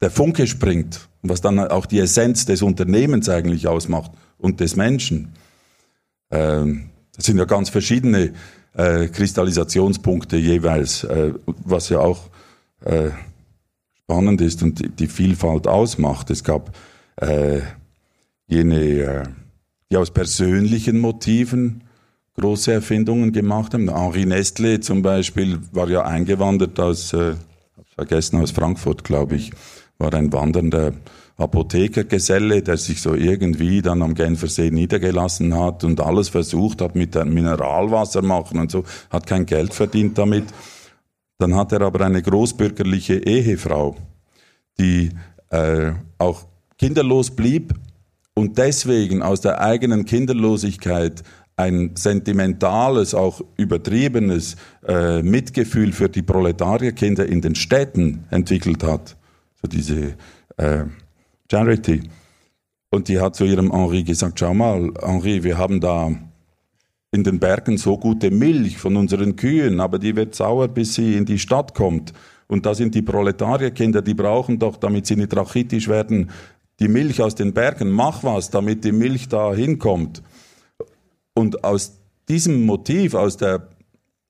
[0.00, 5.32] der Funke springt, was dann auch die Essenz des Unternehmens eigentlich ausmacht und des Menschen.
[6.30, 8.32] Ähm, das sind ja ganz verschiedene
[8.74, 12.30] äh, Kristallisationspunkte jeweils, äh, was ja auch
[12.84, 13.10] äh,
[13.94, 16.30] spannend ist und die, Vielfalt ausmacht.
[16.30, 16.76] Es gab
[17.16, 17.60] äh,
[18.46, 19.22] jene, äh,
[19.90, 21.84] die aus persönlichen Motiven
[22.38, 23.94] große Erfindungen gemacht haben.
[23.94, 27.34] Henri Nestle zum Beispiel war ja eingewandert aus, äh,
[27.94, 29.52] vergessen, aus Frankfurt, glaube ich,
[29.98, 30.92] war ein wandernder
[31.36, 37.14] Apothekergeselle, der sich so irgendwie dann am Genfersee niedergelassen hat und alles versucht hat mit
[37.14, 40.44] Mineralwasser machen und so, hat kein Geld verdient damit.
[41.40, 43.96] Dann hat er aber eine großbürgerliche Ehefrau,
[44.78, 45.08] die
[45.48, 46.44] äh, auch
[46.76, 47.72] kinderlos blieb
[48.34, 51.22] und deswegen aus der eigenen Kinderlosigkeit
[51.56, 59.16] ein sentimentales, auch übertriebenes äh, Mitgefühl für die Proletarierkinder in den Städten entwickelt hat.
[59.62, 60.16] So diese
[60.58, 60.84] äh,
[61.50, 62.02] Charity.
[62.90, 66.10] Und die hat zu ihrem Henri gesagt, schau mal, Henri, wir haben da
[67.12, 71.16] in den Bergen so gute Milch von unseren Kühen, aber die wird sauer, bis sie
[71.16, 72.12] in die Stadt kommt.
[72.46, 76.30] Und da sind die Proletarierkinder, die brauchen doch, damit sie nicht rachitisch werden,
[76.78, 77.90] die Milch aus den Bergen.
[77.90, 80.22] Mach was, damit die Milch da hinkommt.
[81.34, 83.68] Und aus diesem Motiv, aus der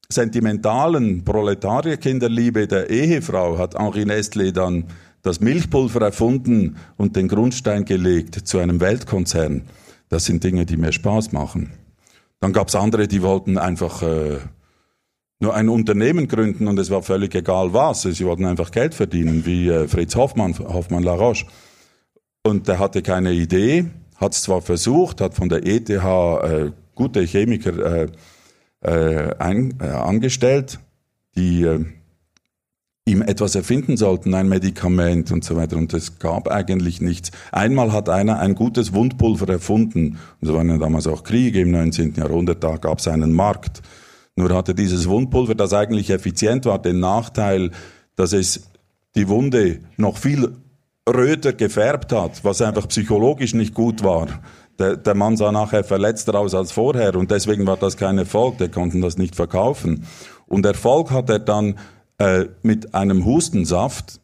[0.09, 4.85] sentimentalen Proletarierkinderliebe der Ehefrau hat Henri Nestlé dann
[5.23, 9.63] das Milchpulver erfunden und den Grundstein gelegt zu einem Weltkonzern.
[10.09, 11.71] Das sind Dinge, die mir Spaß machen.
[12.41, 14.39] Dann gab es andere, die wollten einfach äh,
[15.41, 18.03] nur ein Unternehmen gründen und es war völlig egal was.
[18.03, 21.47] Sie wollten einfach Geld verdienen, wie äh, Fritz Hoffmann, Hoffmann Laroche.
[22.43, 27.23] Und der hatte keine Idee, hat es zwar versucht, hat von der ETH äh, gute
[27.23, 28.09] Chemiker äh,
[28.81, 30.81] äh, ein, äh, angestellt,
[31.37, 31.85] die äh,
[33.11, 35.77] ihm etwas erfinden sollten, ein Medikament und so weiter.
[35.77, 37.31] Und es gab eigentlich nichts.
[37.53, 40.19] Einmal hat einer ein gutes Wundpulver erfunden.
[40.41, 42.15] Und so waren ja damals auch Kriege im 19.
[42.15, 43.83] Jahrhundert, da gab es einen Markt.
[44.37, 47.71] Nur hatte dieses Wundpulver, das eigentlich effizient war, den Nachteil,
[48.17, 48.71] dass es
[49.15, 50.57] die Wunde noch viel
[51.09, 54.29] röter gefärbt hat, was einfach psychologisch nicht gut war.
[54.79, 58.59] Der, der Mann sah nachher verletzter aus als vorher und deswegen war das kein Erfolg,
[58.59, 60.07] der konnten das nicht verkaufen.
[60.47, 61.77] Und Erfolg hat er dann
[62.21, 64.21] äh, mit einem Hustensaft.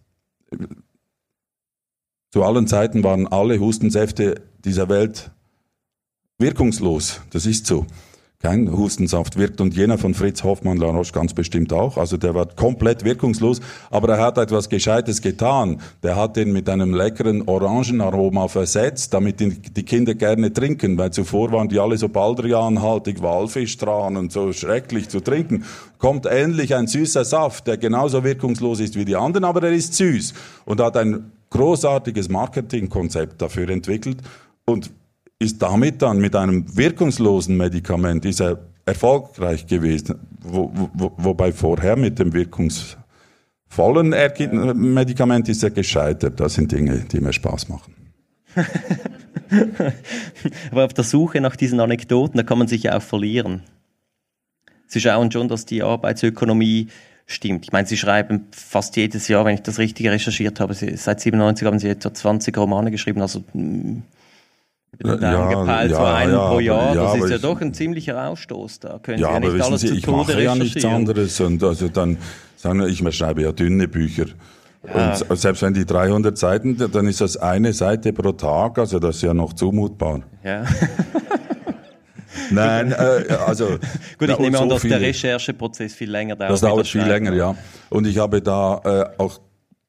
[2.31, 5.31] Zu allen Zeiten waren alle Hustensäfte dieser Welt
[6.39, 7.23] wirkungslos.
[7.31, 7.87] Das ist so
[8.43, 11.97] kein Hustensaft wirkt und jener von Fritz Hoffmann Laroche ganz bestimmt auch.
[11.97, 15.81] Also der war komplett wirkungslos, aber er hat etwas Gescheites getan.
[16.03, 21.51] Der hat den mit einem leckeren Orangenaroma versetzt, damit die Kinder gerne trinken, weil zuvor
[21.51, 25.65] waren die alle so baldrianhaltig, Walfisch dran und so schrecklich zu trinken.
[25.99, 29.95] Kommt endlich ein süßer Saft, der genauso wirkungslos ist wie die anderen, aber er ist
[29.95, 30.35] süß
[30.67, 34.19] und hat ein großartiges Marketingkonzept dafür entwickelt
[34.67, 34.91] und
[35.39, 41.97] ist damit dann mit einem wirkungslosen Medikament ist er erfolgreich gewesen, wo, wo, wobei vorher
[41.97, 44.11] mit dem wirkungsvollen
[44.75, 46.41] Medikament ist er gescheitert.
[46.41, 47.95] Das sind Dinge, die mir Spaß machen.
[50.71, 53.63] Aber auf der Suche nach diesen Anekdoten, da kann man sich ja auch verlieren.
[54.87, 56.89] Sie schauen schon, dass die Arbeitsökonomie
[57.27, 57.65] stimmt.
[57.65, 61.67] Ich meine, Sie schreiben fast jedes Jahr, wenn ich das richtig recherchiert habe, seit 97
[61.67, 63.45] haben Sie etwa 20 Romane geschrieben, also
[65.05, 66.95] ja, angepeilt, ja, so einen ja, pro Jahr.
[66.95, 68.81] Ja, das ist ja doch ein ziemlicher Ausstoß.
[68.81, 71.41] Da können ja, Sie ja nicht alles Sie, zu ich mache ja nichts anderes.
[71.41, 72.19] Und also dann
[72.57, 74.27] sagen ich schreibe ja dünne Bücher.
[74.83, 79.17] Und selbst wenn die 300 Seiten, dann ist das eine Seite pro Tag, also das
[79.17, 80.23] ist ja noch zumutbar.
[80.45, 80.65] Ja.
[82.51, 83.79] Nein, äh, also.
[84.19, 86.53] Gut, ich nehme an, dass der Rechercheprozess viel länger dauert.
[86.53, 87.57] Das dauert viel länger, ja.
[87.91, 89.41] Und ich habe da äh, auch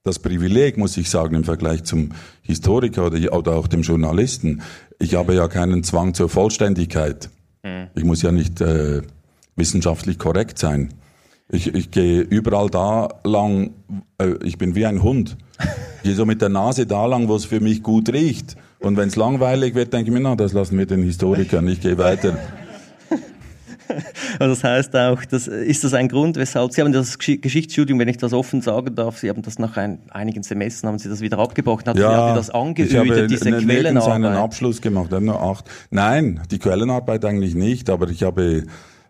[0.03, 4.61] das Privileg, muss ich sagen, im Vergleich zum Historiker oder, oder auch dem Journalisten.
[4.99, 7.29] Ich habe ja keinen Zwang zur Vollständigkeit.
[7.63, 7.87] Mhm.
[7.95, 9.01] Ich muss ja nicht äh,
[9.55, 10.93] wissenschaftlich korrekt sein.
[11.49, 13.71] Ich, ich gehe überall da lang,
[14.17, 15.37] äh, ich bin wie ein Hund.
[15.97, 18.55] Ich gehe so mit der Nase da lang, wo es für mich gut riecht.
[18.79, 21.81] Und wenn es langweilig wird, denke ich mir, na, das lassen wir den Historikern, ich
[21.81, 22.37] gehe weiter.
[24.39, 28.07] Also das heißt auch, das, ist das ein Grund, weshalb Sie haben das Geschichtsstudium, wenn
[28.07, 31.21] ich das offen sagen darf, Sie haben das nach ein, einigen Semestern haben Sie das
[31.21, 34.13] wieder abgebrochen, hat ja, Sie das angeödet, ich habe diese ne, Quellenarbeit?
[34.13, 35.65] einen Abschluss gemacht, nur acht.
[35.89, 38.65] Nein, die Quellenarbeit eigentlich nicht, aber ich habe,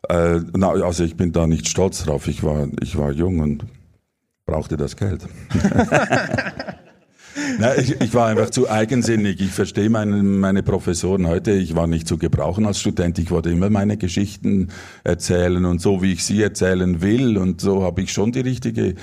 [0.10, 2.28] äh, na, also ich bin da nicht stolz drauf.
[2.28, 3.66] Ich war, ich war jung und
[4.46, 5.28] brauchte das Geld.
[7.60, 9.42] Nein, ich, ich, war einfach zu eigensinnig.
[9.42, 11.52] Ich verstehe meine, meine Professoren heute.
[11.52, 13.18] Ich war nicht zu gebrauchen als Student.
[13.20, 14.70] Ich wollte immer meine Geschichten
[15.04, 17.38] erzählen und so, wie ich sie erzählen will.
[17.38, 18.96] Und so habe ich schon die richtige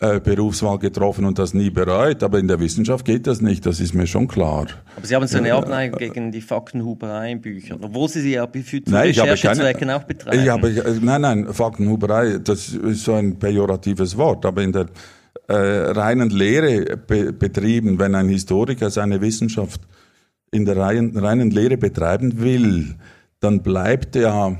[0.00, 2.22] äh, Berufswahl getroffen und das nie bereut.
[2.22, 3.66] Aber in der Wissenschaft geht das nicht.
[3.66, 4.66] Das ist mir schon klar.
[4.96, 8.46] Aber Sie haben so eine Abneigung gegen die Faktenhuberei in Büchern, obwohl Sie sie ja
[8.46, 10.42] für zu Recherchezwecken auch betreiben.
[10.42, 14.46] Ich habe, nein, nein, Faktenhuberei, das ist so ein pejoratives Wort.
[14.46, 14.86] Aber in der
[15.48, 19.80] äh, reinen Lehre be betrieben, wenn ein Historiker seine Wissenschaft
[20.50, 22.94] in der reinen, reinen Lehre betreiben will,
[23.40, 24.56] dann bleibt ja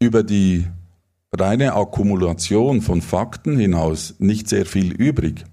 [0.00, 0.66] über die
[1.32, 5.44] reine Akkumulation von Fakten hinaus nicht sehr viel übrig.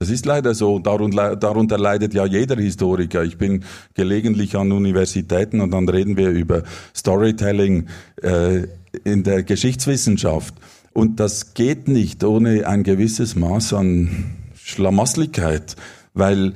[0.00, 0.78] Das ist leider so.
[0.78, 3.24] Darunter, leidet ja jeder Historiker.
[3.24, 6.62] Ich bin gelegentlich an Universitäten und dann reden wir über
[6.94, 7.88] Storytelling
[8.22, 8.68] äh,
[9.02, 10.54] in der Geschichtswissenschaft.
[10.98, 15.76] Und das geht nicht ohne ein gewisses Maß an Schlamasslichkeit,
[16.12, 16.54] weil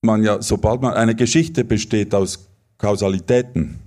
[0.00, 3.78] man ja, sobald man eine Geschichte besteht aus Kausalitäten,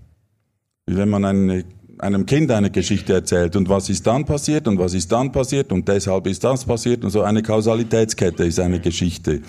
[0.85, 1.65] wie wenn man eine,
[1.97, 5.71] einem Kind eine Geschichte erzählt und was ist dann passiert und was ist dann passiert
[5.71, 9.41] und deshalb ist das passiert und so eine Kausalitätskette ist eine Geschichte.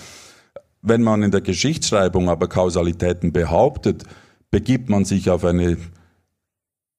[0.80, 4.04] Wenn man in der Geschichtsschreibung aber Kausalitäten behauptet,
[4.50, 5.76] begibt man sich auf eine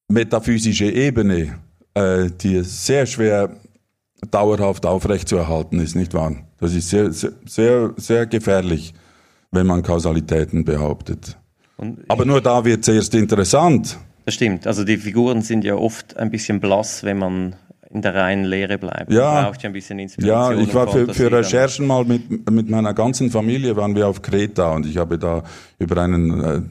[0.07, 1.57] metaphysische Ebene,
[1.93, 3.55] äh, die sehr schwer
[4.29, 6.35] dauerhaft aufrechtzuerhalten ist, nicht wahr?
[6.59, 8.93] Das ist sehr, sehr, sehr gefährlich,
[9.51, 11.37] wenn man Kausalitäten behauptet.
[12.07, 13.97] Aber nur da wird es erst interessant.
[14.25, 14.67] Das stimmt.
[14.67, 17.55] Also die Figuren sind ja oft ein bisschen blass, wenn man
[17.89, 19.11] in der reinen Lehre bleibt.
[19.11, 20.57] Ja, man braucht ja ein bisschen Inspiration.
[20.57, 24.21] Ja, ich war für, für Recherchen mal mit, mit meiner ganzen Familie waren wir auf
[24.21, 25.43] Kreta und ich habe da
[25.79, 26.61] über einen äh,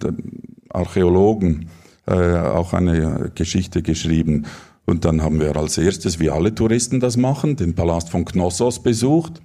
[0.70, 1.68] Archäologen
[2.06, 4.46] äh, auch eine Geschichte geschrieben.
[4.86, 8.82] Und dann haben wir als erstes, wie alle Touristen das machen, den Palast von Knossos
[8.82, 9.40] besucht,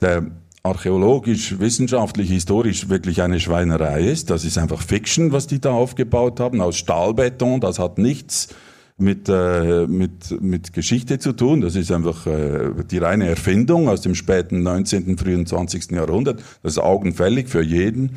[0.00, 0.30] der
[0.62, 4.30] archäologisch, wissenschaftlich, historisch wirklich eine Schweinerei ist.
[4.30, 7.60] Das ist einfach Fiction, was die da aufgebaut haben, aus Stahlbeton.
[7.60, 8.48] Das hat nichts
[8.96, 11.60] mit, äh, mit, mit Geschichte zu tun.
[11.60, 15.92] Das ist einfach äh, die reine Erfindung aus dem späten 19., frühen 20.
[15.92, 16.40] Jahrhundert.
[16.62, 18.16] Das ist augenfällig für jeden.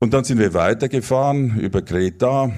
[0.00, 2.52] Und dann sind wir weitergefahren über Kreta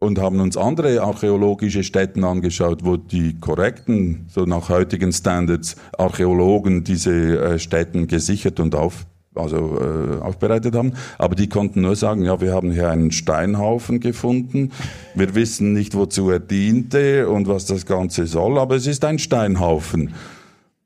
[0.00, 6.84] und haben uns andere archäologische Stätten angeschaut, wo die korrekten, so nach heutigen Standards, Archäologen
[6.84, 10.92] diese äh, Stätten gesichert und auf, also äh, aufbereitet haben.
[11.18, 14.70] Aber die konnten nur sagen, ja, wir haben hier einen Steinhaufen gefunden.
[15.14, 19.18] Wir wissen nicht, wozu er diente und was das Ganze soll, aber es ist ein
[19.18, 20.14] Steinhaufen.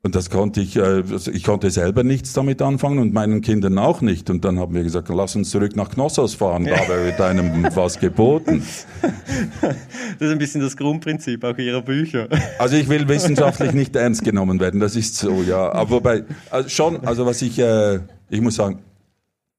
[0.05, 4.01] Und das konnte ich, äh, ich konnte selber nichts damit anfangen und meinen Kindern auch
[4.01, 4.29] nicht.
[4.29, 7.97] Und dann haben wir gesagt, lass uns zurück nach Knossos fahren, da wird einem was
[7.97, 8.61] geboten.
[9.01, 12.27] Das ist ein bisschen das Grundprinzip auch Ihrer Bücher.
[12.59, 15.71] Also ich will wissenschaftlich nicht ernst genommen werden, das ist so, ja.
[15.71, 18.79] Aber wobei, also schon, also was ich, äh, ich muss sagen,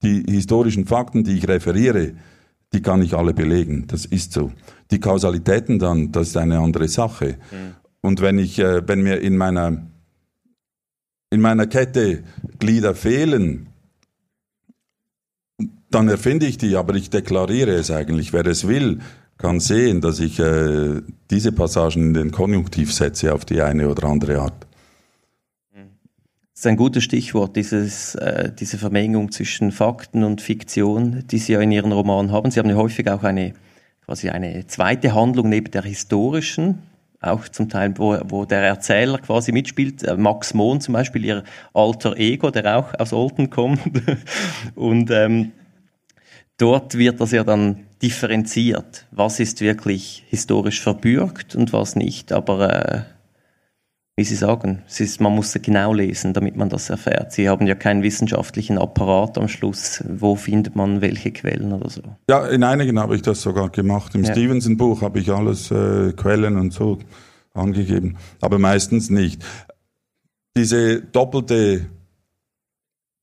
[0.02, 2.12] die historischen Fakten, die ich referiere,
[2.74, 4.52] die kann ich alle belegen, das ist so.
[4.90, 7.38] Die Kausalitäten dann, das ist eine andere Sache.
[7.50, 7.74] Mhm.
[8.02, 9.87] Und wenn ich, äh, wenn mir in meiner
[11.34, 12.22] in meiner Kette
[12.58, 13.66] Glieder fehlen,
[15.90, 18.32] dann erfinde ich die, aber ich deklariere es eigentlich.
[18.32, 19.00] Wer es will,
[19.36, 24.04] kann sehen, dass ich äh, diese Passagen in den Konjunktiv setze auf die eine oder
[24.04, 24.66] andere Art.
[25.72, 31.52] Das ist ein gutes Stichwort, dieses, äh, diese Vermengung zwischen Fakten und Fiktion, die Sie
[31.52, 32.52] ja in Ihren Romanen haben.
[32.52, 33.54] Sie haben ja häufig auch eine,
[34.04, 36.78] quasi eine zweite Handlung neben der historischen,
[37.26, 40.02] auch zum Teil, wo, wo der Erzähler quasi mitspielt.
[40.02, 43.80] Äh, Max Mohn zum Beispiel, ihr alter Ego, der auch aus Olten kommt.
[44.74, 45.52] Und ähm,
[46.58, 49.06] dort wird das ja dann differenziert.
[49.10, 52.32] Was ist wirklich historisch verbürgt und was nicht.
[52.32, 53.02] Aber äh,
[54.16, 57.33] wie Sie sagen, ist, man muss genau lesen, damit man das erfährt.
[57.33, 60.05] Sie haben ja keinen wissenschaftlichen Apparat am Schluss.
[60.09, 62.03] Wo findet man welche Quellen oder so?
[62.29, 64.14] Ja, in einigen habe ich das sogar gemacht.
[64.14, 64.31] Im ja.
[64.31, 66.98] Stevenson-Buch habe ich alles äh, Quellen und so
[67.55, 69.44] angegeben, aber meistens nicht.
[70.57, 71.87] Diese doppelte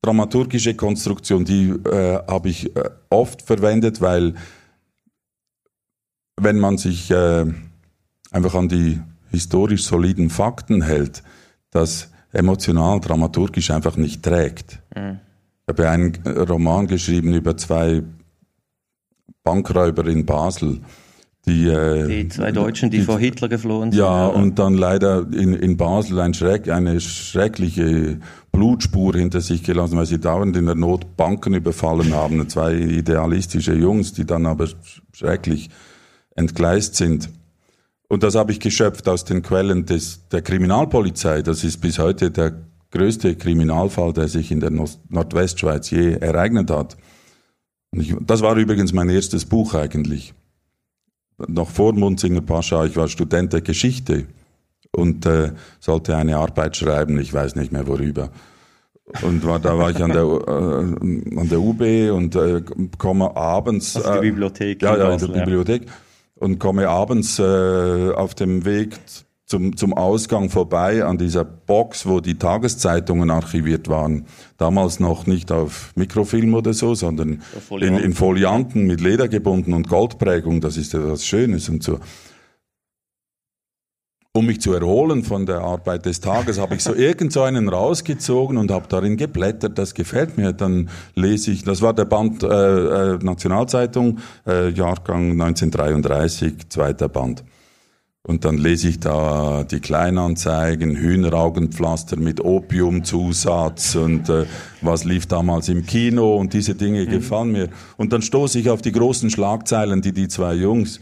[0.01, 4.33] dramaturgische Konstruktion, die äh, habe ich äh, oft verwendet, weil
[6.37, 7.45] wenn man sich äh,
[8.31, 8.99] einfach an die
[9.31, 11.23] historisch soliden Fakten hält,
[11.71, 14.79] das emotional, dramaturgisch einfach nicht trägt.
[14.95, 15.19] Mhm.
[15.65, 18.03] Ich habe einen Roman geschrieben über zwei
[19.43, 20.81] Bankräuber in Basel.
[21.47, 23.99] Die, äh, die zwei Deutschen, die, die, vor Hitler geflohen sind.
[23.99, 24.37] Ja, oder?
[24.37, 28.19] und dann leider in, in Basel ein Schreck, eine schreckliche
[28.51, 32.47] Blutspur hinter sich gelassen, weil sie dauernd in der Not Banken überfallen haben.
[32.47, 34.67] Zwei idealistische Jungs, die dann aber
[35.13, 35.69] schrecklich
[36.35, 37.29] entgleist sind.
[38.11, 41.43] Und das habe ich geschöpft aus den Quellen des, der Kriminalpolizei.
[41.43, 42.51] Das ist bis heute der
[42.91, 46.97] größte Kriminalfall, der sich in der Nordwestschweiz je ereignet hat.
[47.95, 50.33] Ich, das war übrigens mein erstes Buch eigentlich.
[51.47, 54.25] Noch vor Munzinger Pascha, ich war Student der Geschichte
[54.91, 58.29] und äh, sollte eine Arbeit schreiben, ich weiß nicht mehr worüber.
[59.21, 62.61] Und war, da war ich an der, äh, an der UB und äh,
[62.97, 63.93] komme abends.
[63.93, 64.83] Die Bibliothek.
[64.83, 65.87] Äh, ja, ja, in der Bibliothek.
[66.41, 68.99] Ja und komme abends äh, auf dem Weg
[69.45, 74.25] zum, zum Ausgang vorbei an dieser Box, wo die Tageszeitungen archiviert waren.
[74.57, 79.89] Damals noch nicht auf Mikrofilm oder so, sondern in, in Folianten mit Leder gebunden und
[79.89, 80.61] Goldprägung.
[80.61, 81.99] Das ist etwas Schönes und so
[84.33, 87.67] um mich zu erholen von der Arbeit des Tages, habe ich so irgend so einen
[87.67, 89.77] rausgezogen und habe darin geblättert.
[89.77, 90.53] Das gefällt mir.
[90.53, 97.43] Dann lese ich, das war der Band äh, äh, Nationalzeitung, äh, Jahrgang 1933, zweiter Band.
[98.23, 104.45] Und dann lese ich da die Kleinanzeigen, Hühneraugenpflaster mit Opiumzusatz und äh,
[104.81, 107.09] was lief damals im Kino und diese Dinge mhm.
[107.09, 107.69] gefallen mir.
[107.97, 111.01] Und dann stoße ich auf die großen Schlagzeilen, die die zwei Jungs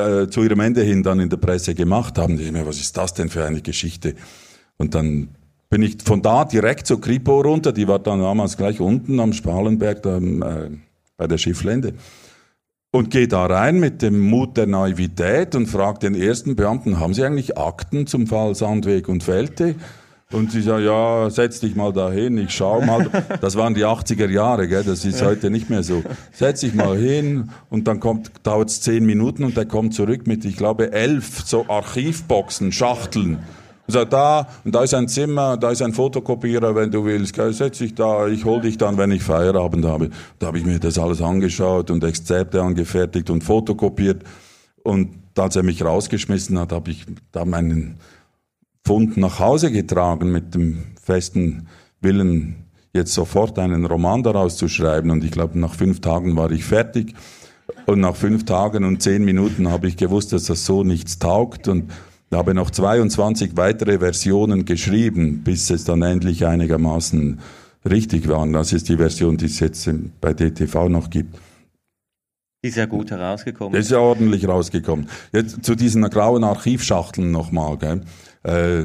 [0.00, 2.38] äh, zu ihrem Ende hin dann in der Presse gemacht haben.
[2.38, 4.14] Ich mir, was ist das denn für eine Geschichte?
[4.76, 5.28] Und dann
[5.68, 9.32] bin ich von da direkt zur Kripo runter, die war dann damals gleich unten am
[9.32, 10.70] Spalenberg, da, äh,
[11.16, 11.94] bei der Schifflände
[12.92, 17.14] und gehe da rein mit dem Mut der Naivität und frage den ersten Beamten, haben
[17.14, 19.76] Sie eigentlich Akten zum Fall Sandweg und Felte?
[20.32, 23.10] Und sie sagen, ja, setz dich mal dahin, ich schau mal.
[23.40, 24.84] Das waren die 80er Jahre, gell?
[24.84, 26.04] das ist heute nicht mehr so.
[26.32, 30.28] Setz dich mal hin und dann kommt, dauert es zehn Minuten und der kommt zurück
[30.28, 33.38] mit, ich glaube, elf so Archivboxen, Schachteln.
[33.88, 37.34] Und sagt, da, und da ist ein Zimmer, da ist ein Fotokopierer, wenn du willst,
[37.34, 40.10] gell, setz dich da, ich hol dich dann, wenn ich Feierabend habe.
[40.38, 44.22] Da habe ich mir das alles angeschaut und Exzepte angefertigt und fotokopiert.
[44.84, 47.96] Und als er mich rausgeschmissen hat, habe ich da meinen
[48.86, 51.68] Fund nach Hause getragen mit dem festen
[52.00, 55.10] Willen, jetzt sofort einen Roman daraus zu schreiben.
[55.10, 57.14] Und ich glaube, nach fünf Tagen war ich fertig.
[57.86, 61.68] Und nach fünf Tagen und zehn Minuten habe ich gewusst, dass das so nichts taugt.
[61.68, 61.90] Und
[62.32, 67.40] habe noch 22 weitere Versionen geschrieben, bis es dann endlich einigermaßen
[67.88, 68.46] richtig war.
[68.48, 69.88] Das ist die Version, die es jetzt
[70.20, 71.36] bei DTV noch gibt.
[72.62, 73.78] Die ist ja gut herausgekommen.
[73.78, 75.08] Ist ja ordentlich rausgekommen.
[75.32, 77.78] Jetzt zu diesen grauen Archivschachteln nochmal.
[77.78, 78.02] Gell?
[78.42, 78.84] Äh,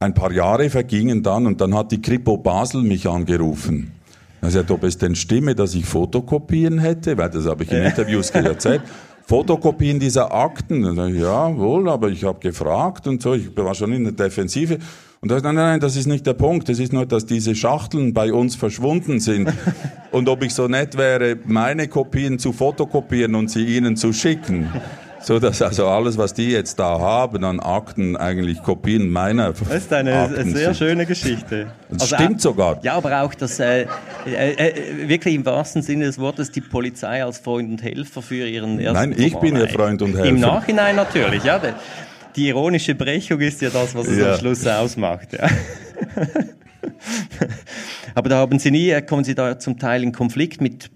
[0.00, 3.92] ein paar Jahre vergingen dann und dann hat die Kripo Basel mich angerufen.
[4.40, 7.82] Er sagt, ob es denn stimme, dass ich Fotokopien hätte, weil das habe ich in
[7.82, 8.82] Interviews erzählt.
[9.26, 10.84] Fotokopien dieser Akten.
[11.16, 14.78] ja, wohl, aber ich habe gefragt und so, ich war schon in der Defensive.
[15.20, 16.68] Und er sagt, nein, nein, das ist nicht der Punkt.
[16.68, 19.52] Es ist nur, dass diese Schachteln bei uns verschwunden sind.
[20.12, 24.70] und ob ich so nett wäre, meine Kopien zu fotokopieren und sie ihnen zu schicken.
[25.20, 29.68] So dass also alles, was die jetzt da haben an Akten, eigentlich Kopien meiner Das
[29.68, 30.76] ist eine Akten sehr sind.
[30.76, 31.72] schöne Geschichte.
[31.90, 32.80] Das also stimmt auch, sogar.
[32.82, 33.86] Ja, aber auch, dass äh,
[34.26, 38.46] äh, äh, wirklich im wahrsten Sinne des Wortes die Polizei als Freund und Helfer für
[38.46, 40.28] ihren ersten Nein, ich bin ihr Freund und Helfer.
[40.28, 41.60] Im Nachhinein natürlich, ja.
[42.36, 44.32] Die ironische Brechung ist ja das, was es ja.
[44.32, 45.32] am Schluss ausmacht.
[45.32, 45.48] Ja.
[48.14, 50.90] aber da haben Sie nie, kommen Sie da zum Teil in Konflikt mit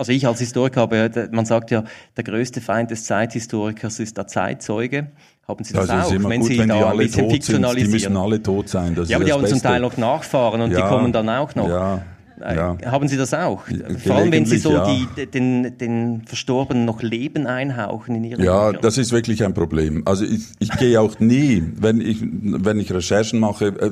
[0.00, 1.84] also ich als Historiker habe, man sagt ja,
[2.16, 5.08] der größte Feind des Zeithistorikers ist der Zeitzeuge.
[5.46, 7.90] Haben Sie das, das auch, wenn gut, Sie wenn da ein bisschen fiktionalisieren?
[7.90, 8.94] Sind, die müssen alle tot sein.
[8.94, 9.56] Das ja, aber die haben Beste.
[9.56, 11.68] zum Teil noch Nachfahren und ja, die kommen dann auch noch.
[11.68, 12.02] Ja.
[12.40, 12.78] Äh, ja.
[12.86, 13.64] Haben Sie das auch?
[14.02, 14.86] Vor allem, wenn Sie so ja.
[14.86, 18.82] die, den, den Verstorbenen noch Leben einhauchen in Ihren Ja, Büchern.
[18.82, 20.02] das ist wirklich ein Problem.
[20.06, 23.90] Also ich, ich gehe auch nie, wenn ich, wenn ich Recherchen mache, äh,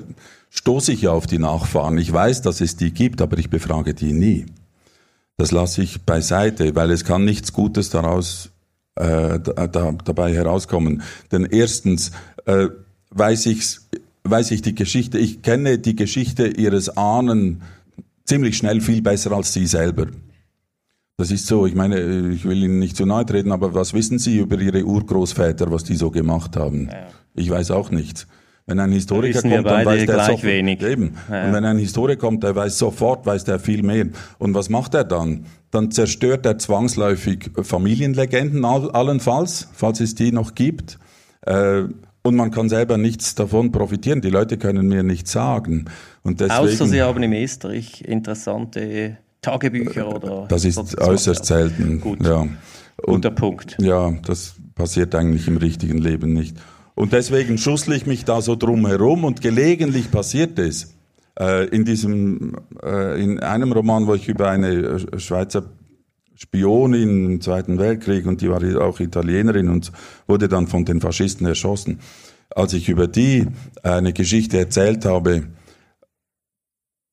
[0.48, 1.98] stoße ich ja auf die Nachfahren.
[1.98, 4.46] Ich weiß, dass es die gibt, aber ich befrage die nie.
[5.38, 8.50] Das lasse ich beiseite, weil es kann nichts Gutes daraus
[8.96, 9.66] äh, da,
[10.04, 11.02] dabei herauskommen.
[11.30, 12.10] Denn erstens
[12.44, 12.66] äh,
[13.10, 13.88] weiß, ich's,
[14.24, 17.62] weiß ich die Geschichte, ich kenne die Geschichte ihres Ahnen
[18.24, 20.08] ziemlich schnell viel besser als sie selber.
[21.16, 24.18] Das ist so, ich meine, ich will Ihnen nicht zu nahe treten, aber was wissen
[24.18, 26.88] Sie über Ihre Urgroßväter, was die so gemacht haben?
[26.92, 27.08] Ja.
[27.34, 28.26] Ich weiß auch nichts.
[28.68, 30.44] Wenn ein Historiker kommt, dann weiß der sofort.
[30.44, 30.82] Wenig.
[30.82, 31.16] Eben.
[31.30, 31.46] Ja.
[31.46, 34.08] Und wenn ein Historiker kommt, der weiß sofort, weiß der viel mehr.
[34.38, 35.46] Und was macht er dann?
[35.70, 40.98] Dann zerstört er zwangsläufig Familienlegenden allenfalls, falls es die noch gibt.
[41.46, 41.84] Äh,
[42.22, 44.20] und man kann selber nichts davon profitieren.
[44.20, 45.86] Die Leute können mir nichts sagen.
[46.22, 50.44] Und deswegen, Außer sie haben im Österreich interessante Tagebücher oder.
[50.46, 52.02] Das ist äußerst selten.
[52.02, 52.22] Gut.
[52.22, 52.40] Ja.
[52.40, 52.58] Und,
[53.02, 53.78] Guter Punkt.
[53.80, 56.58] Ja, das passiert eigentlich im richtigen Leben nicht.
[56.98, 60.96] Und deswegen schussle ich mich da so drum herum und gelegentlich passiert es.
[61.38, 65.62] Äh, in diesem, äh, in einem Roman, wo ich über eine äh, Schweizer
[66.34, 69.92] Spionin im Zweiten Weltkrieg und die war auch Italienerin und
[70.26, 72.00] wurde dann von den Faschisten erschossen.
[72.50, 73.46] Als ich über die
[73.84, 75.44] eine Geschichte erzählt habe,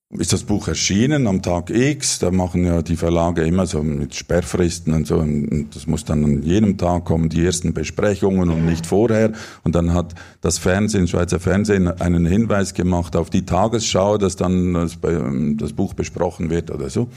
[0.09, 2.19] ist das Buch erschienen am Tag X.
[2.19, 5.17] Da machen ja die Verlage immer so mit Sperrfristen und so.
[5.17, 9.31] Und das muss dann an jedem Tag kommen, die ersten Besprechungen und nicht vorher.
[9.63, 14.73] Und dann hat das Fernsehen, Schweizer Fernsehen, einen Hinweis gemacht auf die Tagesschau, dass dann
[14.73, 17.09] das, das Buch besprochen wird oder so.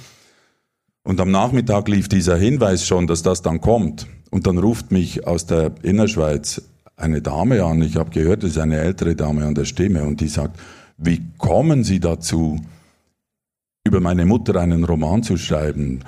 [1.04, 4.06] Und am Nachmittag lief dieser Hinweis schon, dass das dann kommt.
[4.30, 6.62] Und dann ruft mich aus der Innerschweiz
[6.96, 7.80] eine Dame an.
[7.82, 10.02] Ich habe gehört, das ist eine ältere Dame an der Stimme.
[10.04, 10.58] Und die sagt,
[10.96, 12.60] wie kommen Sie dazu?
[13.84, 16.00] Über meine Mutter einen Roman zu schreiben.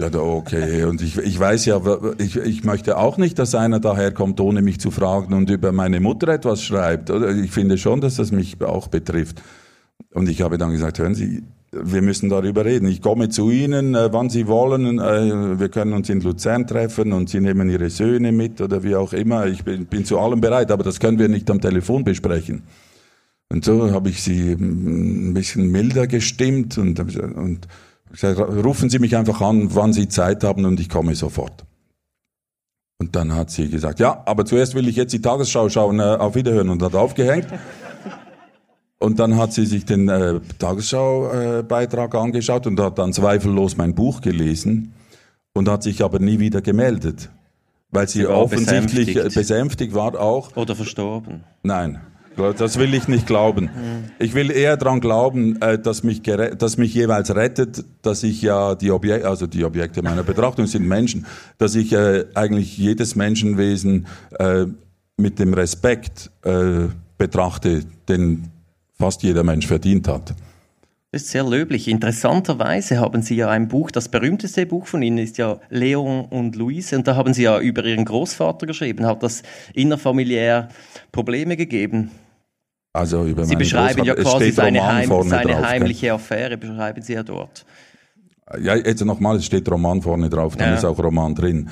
[0.00, 0.84] Ja, okay.
[0.84, 1.80] Und ich, ich weiß ja,
[2.18, 5.98] ich, ich möchte auch nicht, dass einer daherkommt, ohne mich zu fragen und über meine
[5.98, 7.10] Mutter etwas schreibt.
[7.10, 9.42] Ich finde schon, dass das mich auch betrifft.
[10.14, 11.42] Und ich habe dann gesagt, hören Sie,
[11.72, 12.88] wir müssen darüber reden.
[12.88, 14.98] Ich komme zu Ihnen, äh, wann Sie wollen.
[14.98, 18.94] Äh, wir können uns in Luzern treffen und Sie nehmen Ihre Söhne mit oder wie
[18.96, 19.46] auch immer.
[19.46, 22.62] Ich bin, bin zu allem bereit, aber das können wir nicht am Telefon besprechen.
[23.50, 27.66] Und so habe ich sie mm, ein bisschen milder gestimmt und, und
[28.10, 31.64] gesagt, rufen Sie mich einfach an, wann Sie Zeit haben und ich komme sofort.
[33.00, 36.02] Und dann hat sie gesagt, ja, aber zuerst will ich jetzt die Tagesschau schauen, äh,
[36.02, 37.46] auf Wiederhören und hat aufgehängt.
[39.00, 43.94] Und dann hat sie sich den äh, Tagesschau-Beitrag äh, angeschaut und hat dann zweifellos mein
[43.94, 44.92] Buch gelesen
[45.52, 47.30] und hat sich aber nie wieder gemeldet.
[47.92, 49.34] Weil sie, sie offensichtlich besänftigt.
[49.36, 50.56] besänftigt war auch.
[50.56, 51.44] Oder verstorben.
[51.62, 52.00] Nein.
[52.56, 53.68] Das will ich nicht glauben.
[54.18, 58.74] Ich will eher daran glauben, äh, dass mich, dass mich jeweils rettet, dass ich ja
[58.74, 61.26] die Objekte, also die Objekte meiner Betrachtung sind Menschen,
[61.58, 64.06] dass ich äh, eigentlich jedes Menschenwesen
[64.38, 64.66] äh,
[65.16, 66.30] mit dem Respekt
[67.18, 68.44] betrachte, den
[68.96, 70.32] fast jeder Mensch verdient hat.
[71.10, 71.88] Das ist sehr löblich.
[71.88, 76.54] Interessanterweise haben Sie ja ein Buch, das berühmteste Buch von Ihnen ist ja Leon und
[76.54, 79.06] Luise, und da haben Sie ja über Ihren Großvater geschrieben.
[79.06, 79.42] Hat das
[79.74, 80.68] innerfamiliär
[81.10, 82.10] Probleme gegeben?
[82.92, 86.14] Also über Sie beschreiben ja quasi seine, Heim, seine drauf, heimliche gell?
[86.14, 87.64] Affäre, beschreiben Sie ja dort.
[88.60, 90.74] Ja, jetzt nochmal, es steht Roman vorne drauf, dann ja.
[90.76, 91.68] ist auch Roman drin.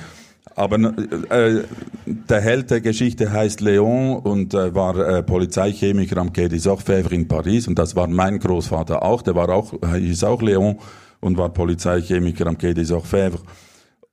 [0.55, 0.77] Aber
[1.29, 1.63] äh,
[2.05, 7.11] der Held der Geschichte heißt Léon und äh, war äh, Polizeichemiker am Quai des Orfèvres
[7.11, 10.77] in Paris und das war mein Großvater auch, der war auch, hieß auch Léon
[11.19, 13.41] und war Polizeichemiker am Quai des Orfèvres.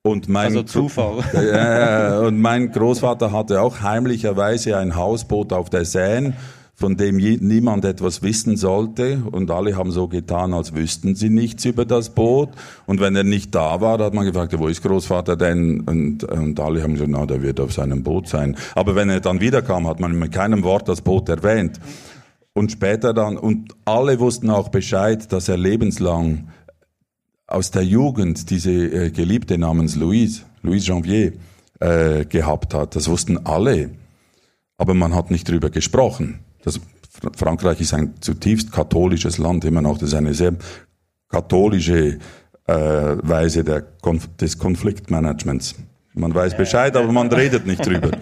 [0.03, 1.25] Und mein, also Zufall.
[1.33, 6.35] Äh, und mein Großvater hatte auch heimlicherweise ein Hausboot auf der Seine
[6.77, 11.65] von dem niemand etwas wissen sollte und alle haben so getan, als wüssten sie nichts
[11.65, 12.51] über das Boot
[12.87, 15.81] und wenn er nicht da war, hat man gefragt, wo ist Großvater denn?
[15.81, 18.57] Und, und alle haben gesagt, na, der wird auf seinem Boot sein.
[18.75, 21.81] Aber wenn er dann wiederkam, hat man mit keinem Wort das Boot erwähnt.
[22.55, 26.49] Und später dann, und alle wussten auch Bescheid, dass er lebenslang
[27.47, 31.33] aus der Jugend diese äh, Geliebte namens Louise, Louise Janvier,
[31.81, 32.97] äh, gehabt hat.
[32.97, 33.91] Das wussten alle.
[34.77, 36.41] Aber man hat nicht drüber gesprochen.
[36.65, 36.81] Das,
[37.37, 39.99] Frankreich ist ein zutiefst katholisches Land, immer noch.
[39.99, 40.55] Das ist eine sehr
[41.29, 42.19] katholische
[42.67, 45.77] äh, Weise der Konf des Konfliktmanagements.
[46.15, 48.11] Man weiß Bescheid, aber man redet nicht drüber.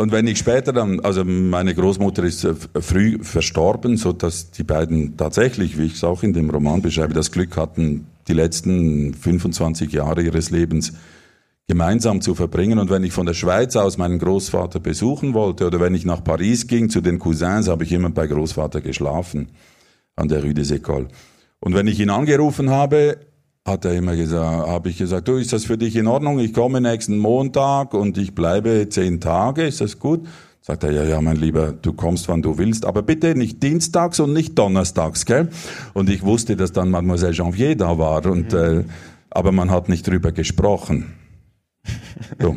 [0.00, 4.62] Und wenn ich später dann, also meine Großmutter ist äh, früh verstorben, so dass die
[4.62, 9.14] beiden tatsächlich, wie ich es auch in dem Roman beschreibe, das Glück hatten, die letzten
[9.14, 10.92] 25 Jahre ihres Lebens
[11.68, 12.78] gemeinsam zu verbringen.
[12.78, 16.24] Und wenn ich von der Schweiz aus meinen Großvater besuchen wollte oder wenn ich nach
[16.24, 19.50] Paris ging zu den Cousins, habe ich immer bei Großvater geschlafen
[20.16, 21.08] an der Rue des Écoles.
[21.60, 23.18] Und wenn ich ihn angerufen habe,
[23.66, 26.38] hat er immer gesagt, habe ich gesagt, du, ist das für dich in Ordnung?
[26.38, 30.26] Ich komme nächsten Montag und ich bleibe zehn Tage, ist das gut?
[30.62, 34.20] Sagt er, ja, ja, mein Lieber, du kommst, wann du willst, aber bitte nicht dienstags
[34.20, 35.48] und nicht donnerstags, gell?
[35.92, 38.58] Und ich wusste, dass dann Mademoiselle Janvier da war und, mhm.
[38.58, 38.84] äh,
[39.30, 41.12] aber man hat nicht drüber gesprochen.
[42.40, 42.56] So.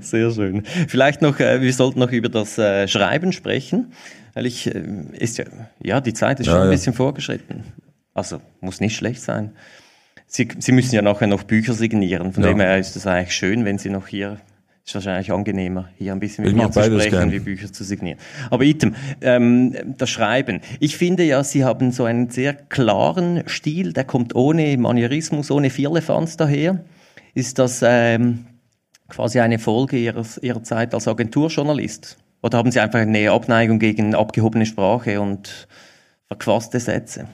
[0.00, 0.62] Sehr schön.
[0.88, 3.92] Vielleicht noch, äh, wir sollten noch über das äh, Schreiben sprechen,
[4.34, 4.82] weil ich, äh,
[5.18, 5.44] ist ja,
[5.80, 7.64] ja, die Zeit ist schon ja, ein bisschen vorgeschritten.
[8.14, 9.52] Also, muss nicht schlecht sein.
[10.26, 12.50] Sie, Sie müssen ja nachher noch Bücher signieren, von ja.
[12.50, 14.38] dem her ist es eigentlich schön, wenn Sie noch hier
[14.84, 17.32] ist wahrscheinlich angenehmer, hier ein bisschen mit ich mir zu sprechen, gern.
[17.32, 18.18] wie Bücher zu signieren.
[18.50, 20.60] Aber Item, ähm, das Schreiben.
[20.80, 25.70] Ich finde ja, Sie haben so einen sehr klaren Stil, der kommt ohne Manierismus, ohne
[25.70, 26.84] Firlefanz daher.
[27.34, 28.46] Ist das ähm,
[29.08, 32.18] quasi eine Folge ihres, Ihrer Zeit als Agenturjournalist?
[32.42, 35.68] Oder haben Sie einfach eine Abneigung gegen abgehobene Sprache und
[36.28, 37.28] verquaste Sätze?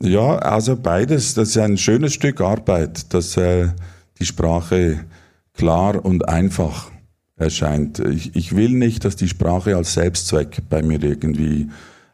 [0.00, 1.34] Ja, also beides.
[1.34, 3.68] Das ist ein schönes Stück Arbeit, dass äh,
[4.20, 5.04] die Sprache
[5.54, 6.90] klar und einfach
[7.36, 7.98] erscheint.
[7.98, 11.68] Ich, ich will nicht, dass die Sprache als Selbstzweck bei mir irgendwie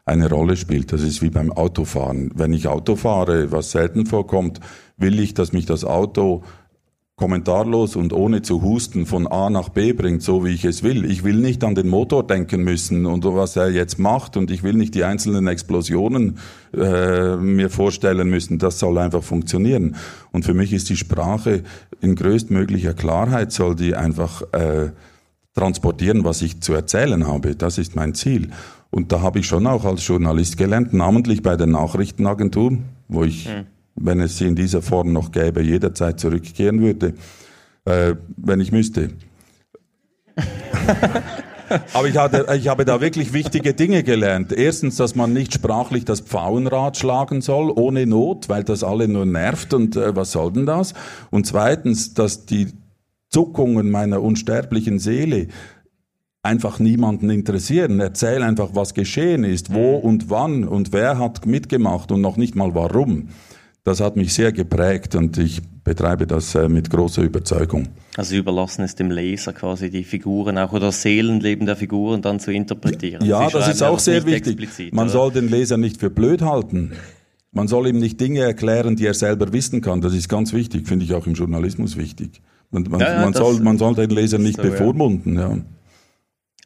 [0.05, 0.93] eine Rolle spielt.
[0.93, 2.31] Das ist wie beim Autofahren.
[2.35, 4.59] Wenn ich Auto fahre, was selten vorkommt,
[4.97, 6.43] will ich, dass mich das Auto
[7.15, 11.09] kommentarlos und ohne zu husten von A nach B bringt, so wie ich es will.
[11.09, 14.63] Ich will nicht an den Motor denken müssen und was er jetzt macht und ich
[14.63, 16.39] will nicht die einzelnen Explosionen
[16.73, 18.59] äh, mir vorstellen müssen.
[18.59, 19.95] Das soll einfach funktionieren.
[20.33, 21.63] Und für mich ist die Sprache
[22.01, 24.89] in größtmöglicher Klarheit soll die einfach äh,
[25.53, 27.55] transportieren, was ich zu erzählen habe.
[27.55, 28.49] Das ist mein Ziel.
[28.91, 33.47] Und da habe ich schon auch als Journalist gelernt, namentlich bei der Nachrichtenagentur, wo ich
[33.47, 37.13] hm wenn es sie in dieser Form noch gäbe, jederzeit zurückkehren würde,
[37.85, 39.09] äh, wenn ich müsste.
[41.93, 44.51] Aber ich, hatte, ich habe da wirklich wichtige Dinge gelernt.
[44.51, 49.25] Erstens, dass man nicht sprachlich das Pfauenrad schlagen soll, ohne Not, weil das alle nur
[49.25, 50.93] nervt und äh, was soll denn das?
[51.31, 52.73] Und zweitens, dass die
[53.29, 55.47] Zuckungen meiner unsterblichen Seele
[56.43, 57.99] einfach niemanden interessieren.
[57.99, 60.05] Erzähl einfach, was geschehen ist, wo mhm.
[60.05, 63.29] und wann und wer hat mitgemacht und noch nicht mal warum.
[63.85, 67.87] Das hat mich sehr geprägt und ich betreibe das äh, mit großer Überzeugung.
[68.17, 72.39] Also überlassen es dem Leser quasi die Figuren auch oder das Seelenleben der Figuren dann
[72.39, 73.23] zu interpretieren.
[73.23, 74.91] Ja, das ist auch sehr wichtig.
[74.91, 75.13] Man oder?
[75.13, 76.93] soll den Leser nicht für blöd halten.
[77.51, 80.01] Man soll ihm nicht Dinge erklären, die er selber wissen kann.
[80.01, 82.41] Das ist ganz wichtig, finde ich auch im Journalismus wichtig.
[82.71, 85.37] Man, man, ja, ja, man soll, man soll den Leser nicht so, bevormunden.
[85.37, 85.57] Ja.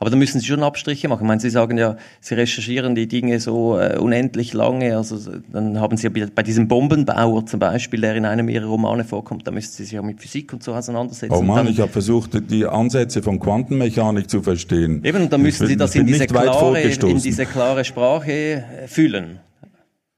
[0.01, 1.23] Aber da müssen Sie schon Abstriche machen.
[1.23, 4.95] Ich meine, Sie sagen ja, Sie recherchieren die Dinge so äh, unendlich lange.
[4.95, 5.19] Also
[5.51, 9.45] dann haben Sie ja bei diesem Bombenbauer zum Beispiel, der in einem Ihrer Romane vorkommt,
[9.45, 11.35] da müssen Sie sich ja mit Physik und so auseinandersetzen.
[11.35, 15.03] Oh Mann, ich habe versucht, die Ansätze von Quantenmechanik zu verstehen.
[15.03, 19.39] Eben, und dann müssen Sie das in diese, klare, in diese klare Sprache äh, fühlen.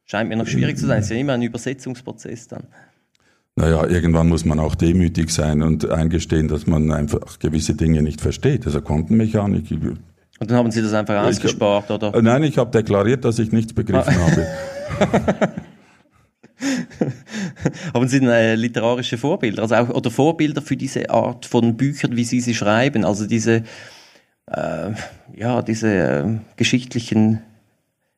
[0.05, 0.99] Scheint mir noch schwierig zu sein.
[0.99, 2.67] Es ist ja immer ein Übersetzungsprozess dann.
[3.55, 8.21] Naja, irgendwann muss man auch demütig sein und eingestehen, dass man einfach gewisse Dinge nicht
[8.21, 8.65] versteht.
[8.65, 9.69] Also Quantenmechanik.
[9.71, 12.17] Und dann haben Sie das einfach ausgespart, hab, oder?
[12.17, 14.31] Äh, nein, ich habe deklariert, dass ich nichts begriffen ah.
[14.31, 14.47] habe.
[17.93, 22.23] haben Sie äh, literarische Vorbilder, also auch oder Vorbilder für diese Art von Büchern, wie
[22.23, 23.63] Sie sie schreiben, also diese
[24.47, 24.91] äh,
[25.35, 26.25] ja diese äh,
[26.55, 27.41] geschichtlichen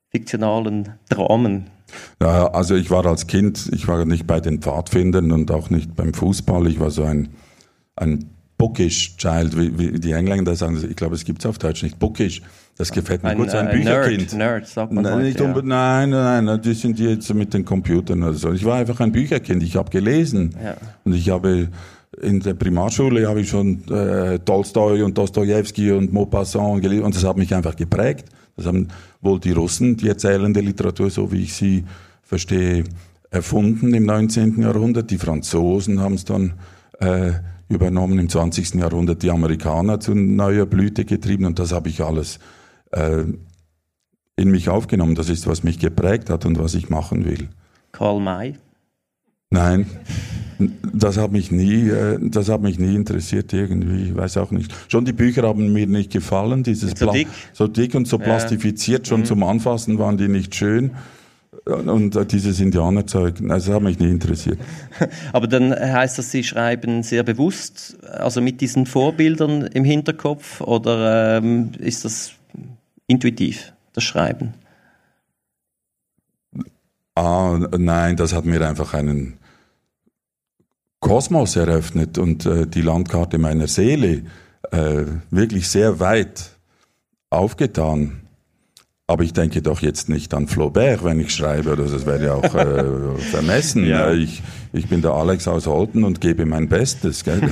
[0.10, 1.73] fiktionalen Dramen?
[2.22, 5.96] Ja, also ich war als Kind, ich war nicht bei den Pfadfindern und auch nicht
[5.96, 6.68] beim Fußball.
[6.68, 7.30] Ich war so ein,
[7.96, 10.82] ein bookish Child, wie, wie die Engländer sagen.
[10.90, 12.00] Ich glaube, es gibt es auf Deutsch nicht.
[12.00, 12.42] Bookish.
[12.78, 14.34] Das gefällt mir ein, gut, so ein äh, Bücherkind.
[14.34, 15.62] Nerd, Nerd, sagt man nein, heute, nicht ja.
[15.62, 18.52] nein, nein, nein, die sind jetzt mit den Computern oder so.
[18.52, 19.62] Ich war einfach ein Bücherkind.
[19.62, 20.76] Ich habe gelesen ja.
[21.04, 21.70] und ich habe
[22.22, 27.24] in der Primarschule habe ich schon äh, Tolstoi und Dostoevsky und Maupassant gelesen und das
[27.24, 28.26] hat mich einfach geprägt.
[28.56, 28.90] Das haben
[29.22, 31.84] wohl die Russen, die erzählende Literatur, so wie ich sie
[32.22, 32.84] verstehe,
[33.30, 34.62] erfunden im 19.
[34.62, 35.10] Jahrhundert.
[35.10, 36.54] Die Franzosen haben es dann
[37.00, 37.34] äh,
[37.68, 38.76] übernommen im 20.
[38.76, 42.40] Jahrhundert, die Amerikaner zu neuer Blüte getrieben und das habe ich alles
[42.92, 43.24] äh,
[44.36, 45.16] in mich aufgenommen.
[45.16, 47.50] Das ist, was mich geprägt hat und was ich machen will.
[47.92, 48.56] Karl May?
[49.54, 49.86] Nein,
[50.94, 54.74] das hat mich nie, äh, das hat mich nie interessiert irgendwie, ich weiß auch nicht.
[54.88, 58.24] Schon die Bücher haben mir nicht gefallen, dieses so dick, so dick und so ja.
[58.24, 59.26] plastifiziert, schon mhm.
[59.26, 60.92] zum Anfassen waren die nicht schön.
[61.66, 64.58] Und äh, dieses Indianerzeug, also das hat mich nie interessiert.
[65.34, 71.38] Aber dann heißt das, Sie schreiben sehr bewusst, also mit diesen Vorbildern im Hinterkopf, oder
[71.38, 72.32] ähm, ist das
[73.06, 74.56] intuitiv, das Schreiben?
[77.14, 79.38] Ah, nein, das hat mir einfach einen
[81.04, 84.24] Kosmos eröffnet und äh, die Landkarte meiner Seele
[84.72, 86.52] äh, wirklich sehr weit
[87.30, 88.22] aufgetan.
[89.06, 92.36] Aber ich denke doch jetzt nicht an Flaubert, wenn ich schreibe, oder das wäre ja
[92.36, 93.86] auch äh, vermessen.
[93.86, 94.14] Ja.
[94.14, 94.42] Ich,
[94.72, 97.26] ich bin der Alex aus Holten und gebe mein Bestes.
[97.26, 97.42] Gell?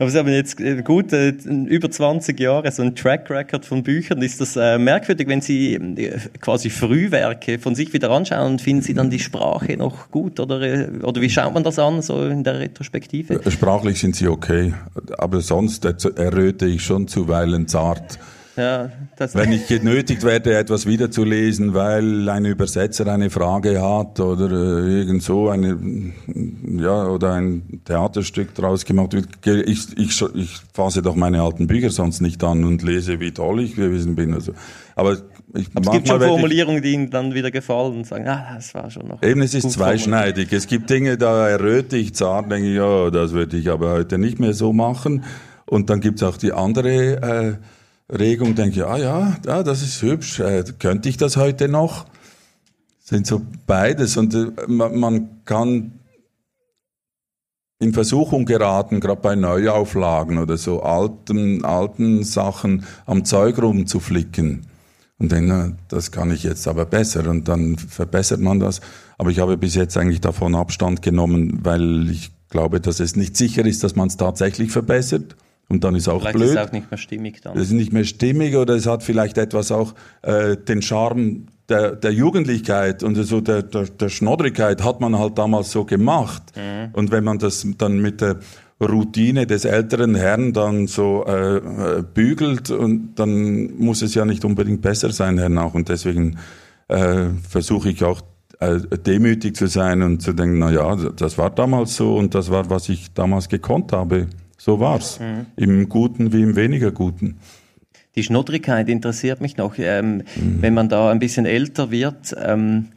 [0.00, 3.82] Aber Sie haben jetzt äh, gut äh, über 20 Jahre so ein Track Record von
[3.82, 4.22] Büchern.
[4.22, 5.78] Ist das äh, merkwürdig, wenn Sie
[6.40, 10.40] quasi Frühwerke von sich wieder anschauen und finden Sie dann die Sprache noch gut?
[10.40, 13.42] Oder, oder wie schaut man das an, so in der Retrospektive?
[13.50, 14.72] Sprachlich sind sie okay,
[15.18, 18.18] aber sonst erröte ich schon zuweilen zart.
[18.60, 18.90] Ja,
[19.32, 25.22] Wenn ich genötigt werde, etwas wiederzulesen, weil ein Übersetzer eine Frage hat oder äh, irgend
[25.22, 25.78] so eine,
[26.78, 29.28] ja, oder ein Theaterstück draus gemacht wird,
[29.66, 33.60] ich, ich, ich fasse doch meine alten Bücher sonst nicht an und lese, wie toll
[33.62, 34.34] ich gewesen bin.
[34.34, 34.52] Also.
[34.94, 35.16] Aber
[35.54, 38.74] ich, Aber es gibt schon Formulierungen, die Ihnen dann wieder gefallen und sagen, ah, das
[38.74, 39.22] war schon noch.
[39.22, 40.52] Eben, es ist zweischneidig.
[40.52, 44.18] Es gibt Dinge, da erröte ich zart, denke ich, ja, das würde ich aber heute
[44.18, 45.24] nicht mehr so machen.
[45.64, 47.54] Und dann gibt es auch die andere, äh,
[48.10, 52.06] Regung denke ich, ah ja, ja, das ist hübsch, äh, könnte ich das heute noch?
[52.98, 55.92] Sind so beides und äh, man, man kann
[57.78, 64.66] in Versuchung geraten, gerade bei Neuauflagen oder so alten, alten Sachen am Zeug rumzuflicken.
[65.18, 68.80] Und dann, das kann ich jetzt aber besser und dann verbessert man das.
[69.18, 73.36] Aber ich habe bis jetzt eigentlich davon Abstand genommen, weil ich glaube, dass es nicht
[73.36, 75.36] sicher ist, dass man es tatsächlich verbessert.
[75.70, 76.48] Und dann ist auch vielleicht blöd.
[76.50, 77.56] Vielleicht ist es auch nicht mehr stimmig dann.
[77.56, 81.94] Es ist nicht mehr stimmig oder es hat vielleicht etwas auch äh, den Charme der,
[81.94, 86.42] der Jugendlichkeit und so der, der, der Schnoddrigkeit hat man halt damals so gemacht.
[86.56, 86.90] Mhm.
[86.92, 88.40] Und wenn man das dann mit der
[88.80, 94.44] Routine des älteren Herrn dann so äh, äh bügelt und dann muss es ja nicht
[94.44, 96.38] unbedingt besser sein hernach und deswegen
[96.88, 98.22] äh, versuche ich auch
[98.58, 102.50] äh, demütig zu sein und zu denken, na ja, das war damals so und das
[102.50, 104.26] war, was ich damals gekonnt habe.
[104.60, 105.18] So war's.
[105.20, 105.46] Mhm.
[105.56, 107.38] Im Guten wie im weniger Guten.
[108.14, 109.78] Die Schnoddrigkeit interessiert mich noch.
[109.78, 110.60] Ähm, mhm.
[110.60, 112.88] Wenn man da ein bisschen älter wird, ähm,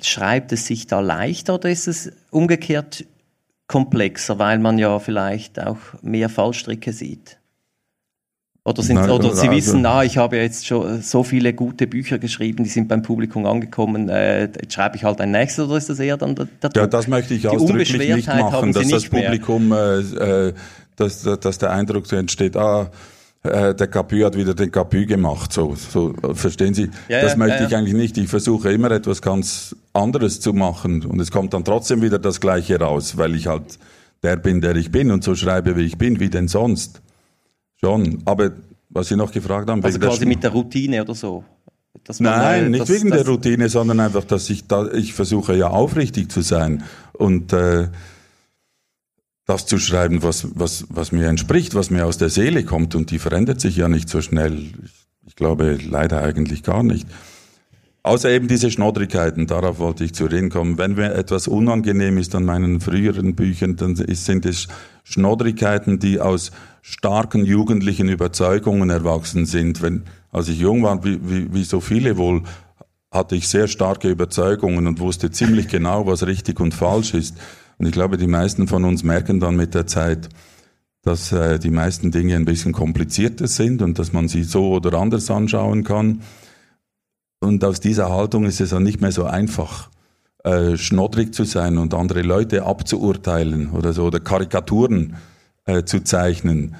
[0.00, 3.04] schreibt es sich da leichter oder ist es umgekehrt
[3.66, 7.39] komplexer, weil man ja vielleicht auch mehr Fallstricke sieht?
[8.62, 11.86] Oder, sind, Nein, oder Sie also, wissen, na, ich habe jetzt schon so viele gute
[11.86, 15.78] Bücher geschrieben, die sind beim Publikum angekommen, äh, jetzt schreibe ich halt ein nächstes, oder
[15.78, 19.08] ist das eher dann der, der Ja, das möchte ich ausdrücklich nicht machen, dass das
[19.08, 20.52] Publikum, äh, äh,
[20.96, 22.90] dass, dass der Eindruck so entsteht, ah,
[23.42, 26.90] äh, der Capu hat wieder den Capu gemacht, so, so verstehen Sie?
[27.08, 28.18] Ja, das ja, möchte ja, ich eigentlich nicht.
[28.18, 32.40] Ich versuche immer etwas ganz anderes zu machen und es kommt dann trotzdem wieder das
[32.40, 33.78] Gleiche raus, weil ich halt
[34.22, 37.00] der bin, der ich bin und so schreibe, wie ich bin, wie denn sonst.
[37.82, 38.52] Schon, aber
[38.90, 41.44] was Sie noch gefragt haben, also quasi mit der Routine oder so.
[42.18, 45.68] Nein, nicht das, wegen das, der Routine, sondern einfach, dass ich da, ich versuche ja
[45.68, 47.88] aufrichtig zu sein und äh,
[49.46, 53.10] das zu schreiben, was, was, was mir entspricht, was mir aus der Seele kommt und
[53.10, 54.70] die verändert sich ja nicht so schnell.
[55.26, 57.06] Ich glaube leider eigentlich gar nicht.
[58.10, 60.78] Außer eben diese Schnoddrigkeiten, darauf wollte ich zu reden kommen.
[60.78, 64.66] Wenn mir etwas unangenehm ist an meinen früheren Büchern, dann sind es
[65.04, 66.50] Schnoddrigkeiten, die aus
[66.82, 69.80] starken jugendlichen Überzeugungen erwachsen sind.
[69.80, 72.42] Wenn, als ich jung war, wie, wie, wie so viele wohl,
[73.12, 77.36] hatte ich sehr starke Überzeugungen und wusste ziemlich genau, was richtig und falsch ist.
[77.78, 80.30] Und ich glaube, die meisten von uns merken dann mit der Zeit,
[81.02, 84.94] dass äh, die meisten Dinge ein bisschen komplizierter sind und dass man sie so oder
[84.94, 86.22] anders anschauen kann.
[87.40, 89.90] Und aus dieser Haltung ist es dann nicht mehr so einfach,
[90.44, 95.16] äh, schnoddrig zu sein und andere Leute abzuurteilen oder so, oder Karikaturen
[95.64, 96.76] äh, zu zeichnen.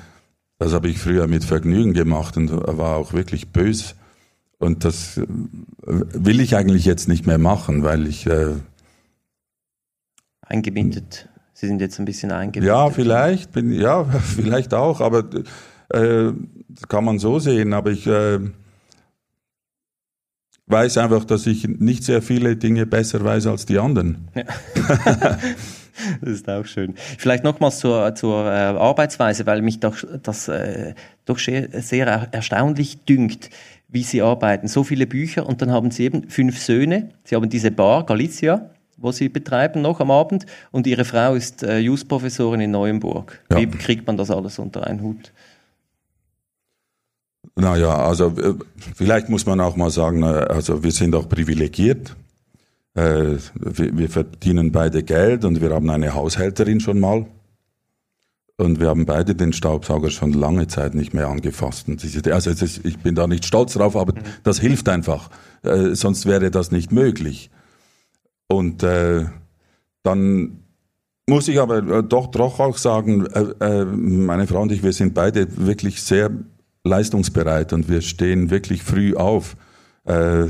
[0.59, 3.97] Das habe ich früher mit Vergnügen gemacht und war auch wirklich bös.
[4.59, 5.25] Und das äh,
[5.87, 8.27] will ich eigentlich jetzt nicht mehr machen, weil ich...
[8.27, 8.55] Äh,
[10.43, 11.29] eingebindet.
[11.55, 12.69] Sie sind jetzt ein bisschen eingebindet.
[12.69, 14.05] Ja, vielleicht, bin, ja,
[14.37, 15.25] vielleicht auch, aber
[15.89, 16.33] äh,
[16.89, 17.73] kann man so sehen.
[17.73, 18.41] Aber ich äh,
[20.71, 24.29] weiß einfach, dass ich nicht sehr viele Dinge besser weiß als die anderen.
[24.35, 24.45] Ja.
[26.21, 26.95] das ist auch schön.
[27.19, 30.95] Vielleicht nochmals zur, zur äh, Arbeitsweise, weil mich doch, das äh,
[31.25, 33.51] doch sehr erstaunlich dünkt,
[33.89, 34.69] wie Sie arbeiten.
[34.69, 37.11] So viele Bücher und dann haben Sie eben fünf Söhne.
[37.25, 41.63] Sie haben diese Bar, Galicia, wo Sie betreiben noch am Abend und Ihre Frau ist
[41.63, 43.41] äh, Just-Professorin in Neuenburg.
[43.51, 43.59] Ja.
[43.59, 45.33] Wie kriegt man das alles unter einen Hut?
[47.61, 48.55] Naja, also äh,
[48.95, 52.17] vielleicht muss man auch mal sagen, äh, also wir sind auch privilegiert.
[52.95, 57.27] Äh, wir, verdienen beide Geld und wir haben eine Haushälterin schon mal.
[58.57, 61.87] Und wir haben beide den Staubsauger schon lange Zeit nicht mehr angefasst.
[62.31, 62.51] also
[62.85, 64.25] ich bin da nicht stolz drauf, aber mhm.
[64.43, 65.31] das hilft einfach.
[65.93, 67.51] sonst wäre das nicht möglich.
[68.49, 68.83] Und
[70.03, 70.59] dann
[71.27, 73.27] muss ich aber doch, doch auch sagen,
[73.61, 76.31] meine Frau und ich, wir sind beide wirklich sehr
[76.85, 79.57] leistungsbereit und wir stehen wirklich früh auf.
[80.05, 80.47] Äh,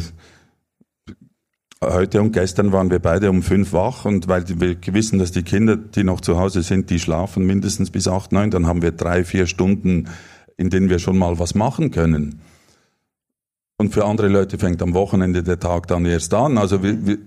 [1.83, 5.43] heute und gestern waren wir beide um fünf wach und weil wir wissen, dass die
[5.43, 8.93] Kinder, die noch zu Hause sind, die schlafen mindestens bis acht, neun, dann haben wir
[8.93, 10.09] drei, vier Stunden,
[10.57, 12.41] in denen wir schon mal was machen können.
[13.79, 16.59] Und für andere Leute fängt am Wochenende der Tag dann erst an.
[16.59, 17.19] Also wir, wir,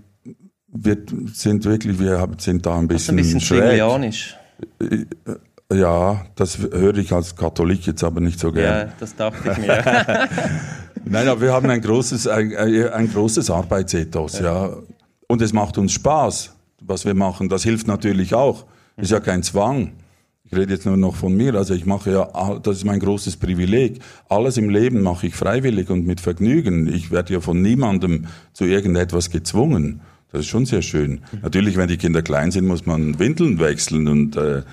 [0.68, 0.98] wir
[1.34, 3.80] sind wirklich, wir sind da ein bisschen, ist ein bisschen schräg.
[5.74, 8.88] Ja, das höre ich als Katholik jetzt aber nicht so gern.
[8.88, 9.84] Ja, das dachte ich mir.
[11.06, 14.68] Nein, aber wir haben ein großes, ein, ein großes Arbeitsethos, ja.
[14.68, 14.78] ja.
[15.28, 17.50] Und es macht uns Spaß, was wir machen.
[17.50, 18.66] Das hilft natürlich auch.
[18.98, 19.94] Ist ja kein Zwang.
[20.46, 21.56] Ich rede jetzt nur noch von mir.
[21.56, 24.00] Also ich mache ja, das ist mein großes Privileg.
[24.30, 26.88] Alles im Leben mache ich freiwillig und mit Vergnügen.
[26.94, 30.02] Ich werde ja von niemandem zu irgendetwas gezwungen.
[30.32, 31.22] Das ist schon sehr schön.
[31.42, 34.64] Natürlich, wenn die Kinder klein sind, muss man Windeln wechseln und äh,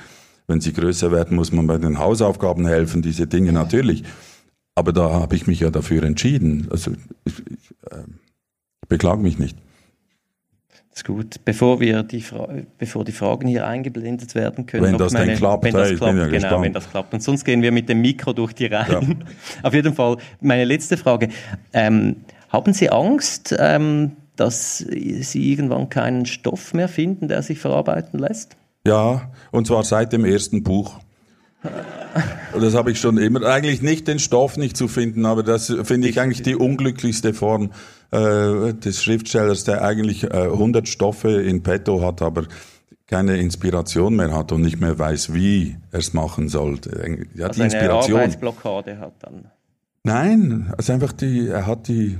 [0.50, 4.02] wenn sie größer werden, muss man bei den Hausaufgaben helfen, diese Dinge natürlich.
[4.74, 6.68] Aber da habe ich mich ja dafür entschieden.
[6.70, 6.92] Also
[7.24, 8.02] ich, ich äh,
[8.88, 9.56] beklage mich nicht.
[10.90, 11.36] Das ist gut.
[11.44, 12.24] Bevor, wir die
[12.78, 14.84] bevor die Fragen hier eingeblendet werden können.
[14.84, 16.64] Wenn das meine, denn klappt, wenn das klappt, ja genau, gespannt.
[16.64, 17.14] wenn das klappt.
[17.14, 19.20] Und sonst gehen wir mit dem Mikro durch die Reihen.
[19.20, 19.26] Ja.
[19.68, 21.28] Auf jeden Fall, meine letzte Frage.
[21.72, 22.16] Ähm,
[22.48, 28.56] haben Sie Angst, ähm, dass Sie irgendwann keinen Stoff mehr finden, der sich verarbeiten lässt?
[28.86, 30.98] Ja, und zwar seit dem ersten Buch.
[32.58, 36.08] Das habe ich schon immer, eigentlich nicht den Stoff nicht zu finden, aber das finde
[36.08, 37.70] ich eigentlich die unglücklichste Form
[38.10, 42.44] äh, des Schriftstellers, der eigentlich äh, 100 Stoffe in petto hat, aber
[43.06, 46.90] keine Inspiration mehr hat und nicht mehr weiß, wie er es machen sollte.
[47.34, 48.16] Ja, also die Inspiration.
[48.16, 49.50] Eine Arbeitsblockade hat dann.
[50.04, 52.16] Nein, also einfach die, er hat die,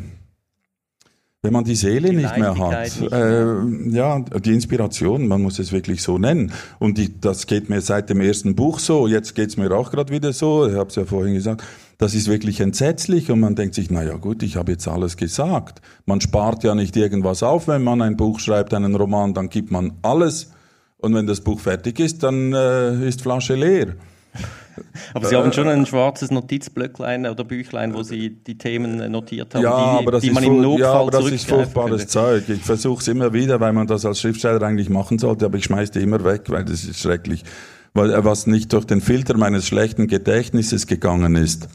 [1.42, 3.12] wenn man die Seele die nicht mehr hat, nicht mehr.
[3.12, 6.52] Äh, ja, die Inspiration, man muss es wirklich so nennen.
[6.78, 10.12] Und die, das geht mir seit dem ersten Buch so, jetzt geht's mir auch gerade
[10.12, 11.64] wieder so, ich habe es ja vorhin gesagt,
[11.96, 15.16] das ist wirklich entsetzlich und man denkt sich, na ja gut, ich habe jetzt alles
[15.16, 15.80] gesagt.
[16.04, 19.70] Man spart ja nicht irgendwas auf, wenn man ein Buch schreibt, einen Roman, dann gibt
[19.70, 20.52] man alles
[20.98, 23.94] Und wenn das Buch fertig ist, dann äh, ist Flasche leer.
[25.14, 29.62] Aber Sie haben schon ein schwarzes Notizblöcklein oder Büchlein, wo Sie die Themen notiert haben,
[29.62, 32.06] ja, die, aber das die man ist im Notfall Ja, aber das ist furchtbares.
[32.08, 32.48] Zeug.
[32.48, 35.64] Ich versuche es immer wieder, weil man das als Schriftsteller eigentlich machen sollte, aber ich
[35.64, 37.44] schmeiße die immer weg, weil das ist schrecklich.
[37.92, 41.68] Weil äh, was nicht durch den Filter meines schlechten Gedächtnisses gegangen ist,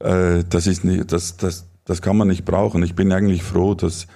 [0.00, 2.82] äh, das ist nicht, das, das, das kann man nicht brauchen.
[2.82, 4.06] Ich bin eigentlich froh, dass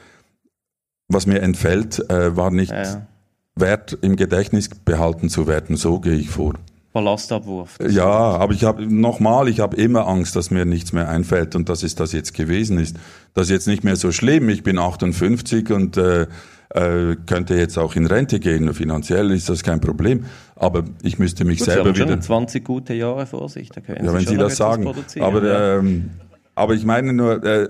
[1.08, 3.06] was mir entfällt, äh, war nicht Ja.
[3.54, 5.76] wert, im Gedächtnis behalten zu werden.
[5.76, 6.54] So gehe ich vor.
[6.92, 7.78] Ballastabwurf.
[7.88, 11.68] Ja, aber ich habe nochmal, ich habe immer Angst, dass mir nichts mehr einfällt und
[11.68, 12.96] dass es das jetzt gewesen ist.
[13.34, 14.48] Das ist jetzt nicht mehr so schlimm.
[14.50, 16.26] Ich bin 58 und äh,
[16.74, 18.72] äh, könnte jetzt auch in Rente gehen.
[18.74, 20.26] Finanziell ist das kein Problem.
[20.56, 22.08] Aber ich müsste mich Gut, Sie selber haben wieder.
[22.08, 23.70] schon 20 gute Jahre vor sich.
[23.70, 24.86] Da können Ja, wenn schon Sie das sagen.
[25.20, 25.78] Aber, ja.
[25.78, 26.10] ähm,
[26.54, 27.68] aber ich meine nur, äh,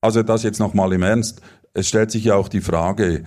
[0.00, 1.42] also das jetzt nochmal im Ernst.
[1.74, 3.24] Es stellt sich ja auch die Frage,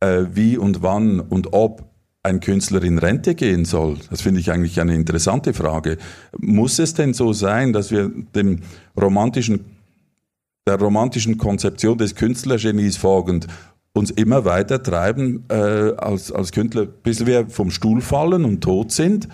[0.00, 1.91] äh, wie und wann und ob
[2.22, 3.96] ein Künstler in Rente gehen soll.
[4.10, 5.98] Das finde ich eigentlich eine interessante Frage.
[6.38, 8.60] Muss es denn so sein, dass wir dem
[9.00, 9.64] romantischen,
[10.66, 13.48] der romantischen Konzeption des Künstlergenies folgend
[13.94, 18.92] uns immer weiter treiben äh, als, als Künstler, bis wir vom Stuhl fallen und tot
[18.92, 19.28] sind?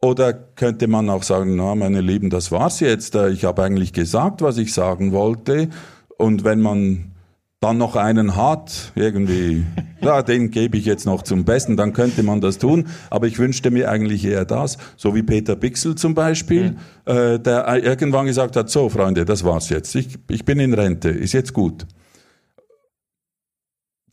[0.00, 3.14] Oder könnte man auch sagen, na, meine Lieben, das war's jetzt.
[3.14, 5.70] Äh, Ich habe eigentlich gesagt, was ich sagen wollte.
[6.18, 7.12] Und wenn man
[7.60, 9.64] dann noch einen hat, irgendwie,
[10.00, 12.86] ja, den gebe ich jetzt noch zum Besten, dann könnte man das tun.
[13.10, 17.82] Aber ich wünschte mir eigentlich eher das, so wie Peter Bixel zum Beispiel, äh, der
[17.82, 19.94] irgendwann gesagt hat, so Freunde, das war's jetzt.
[19.96, 21.86] Ich, ich bin in Rente, ist jetzt gut.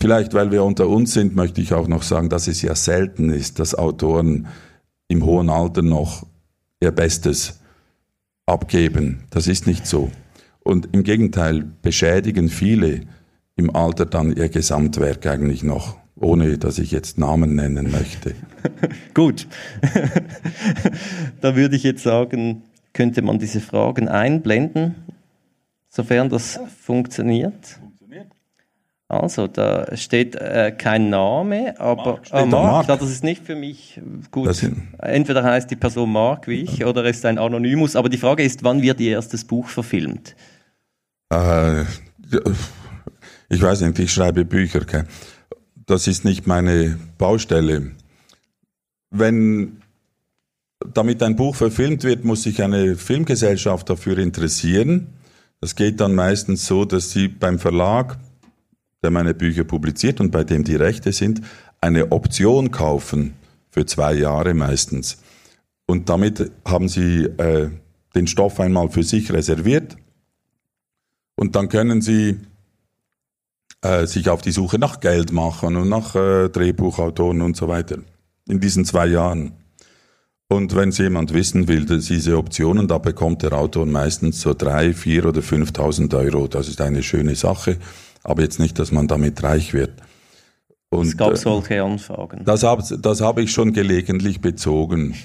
[0.01, 3.29] Vielleicht, weil wir unter uns sind, möchte ich auch noch sagen, dass es ja selten
[3.29, 4.47] ist, dass Autoren
[5.07, 6.25] im hohen Alter noch
[6.81, 7.59] ihr Bestes
[8.47, 9.23] abgeben.
[9.29, 10.11] Das ist nicht so.
[10.63, 13.01] Und im Gegenteil beschädigen viele
[13.55, 18.35] im Alter dann ihr Gesamtwerk eigentlich noch, ohne dass ich jetzt Namen nennen möchte.
[19.13, 19.47] Gut.
[21.41, 24.95] da würde ich jetzt sagen, könnte man diese Fragen einblenden,
[25.89, 27.79] sofern das funktioniert.
[29.07, 32.87] Also, da steht äh, kein Name, aber Mark ah, Mark, Mark.
[32.87, 34.01] ja, das ist nicht für mich
[34.31, 34.47] gut.
[34.47, 37.95] Das sind- Entweder heißt die Person Mark wie ich oder ist ein Anonymus.
[37.95, 40.35] Aber die Frage ist, wann wird ihr erstes Buch verfilmt?
[41.29, 41.83] Äh,
[43.49, 44.81] ich weiß nicht, ich schreibe Bücher.
[44.81, 45.05] gell.
[45.85, 47.91] Das ist nicht meine Baustelle.
[49.11, 49.81] Wenn
[50.93, 55.07] damit ein Buch verfilmt wird, muss sich eine Filmgesellschaft dafür interessieren.
[55.61, 58.17] Das geht dann meistens so, dass sie beim Verlag,
[59.03, 61.41] der meine Bücher publiziert und bei dem die Rechte sind,
[61.81, 63.33] eine Option kaufen
[63.69, 65.17] für zwei Jahre meistens.
[65.85, 67.69] Und damit haben sie äh,
[68.15, 69.97] den Stoff einmal für sich reserviert
[71.35, 72.39] und dann können Sie
[73.81, 77.97] äh, sich auf die Suche nach Geld machen und nach äh, Drehbuchautoren und so weiter.
[78.47, 79.53] In diesen zwei Jahren.
[80.47, 84.53] Und wenn es jemand wissen will, dass diese Optionen, da bekommt der Autor meistens so
[84.53, 86.47] drei, vier oder 5.000 Euro.
[86.47, 87.77] Das ist eine schöne Sache,
[88.23, 89.93] aber jetzt nicht, dass man damit reich wird.
[90.89, 92.41] Und, Es gab äh, solche Anfragen.
[92.45, 95.15] das habe das hab ich schon gelegentlich bezogen.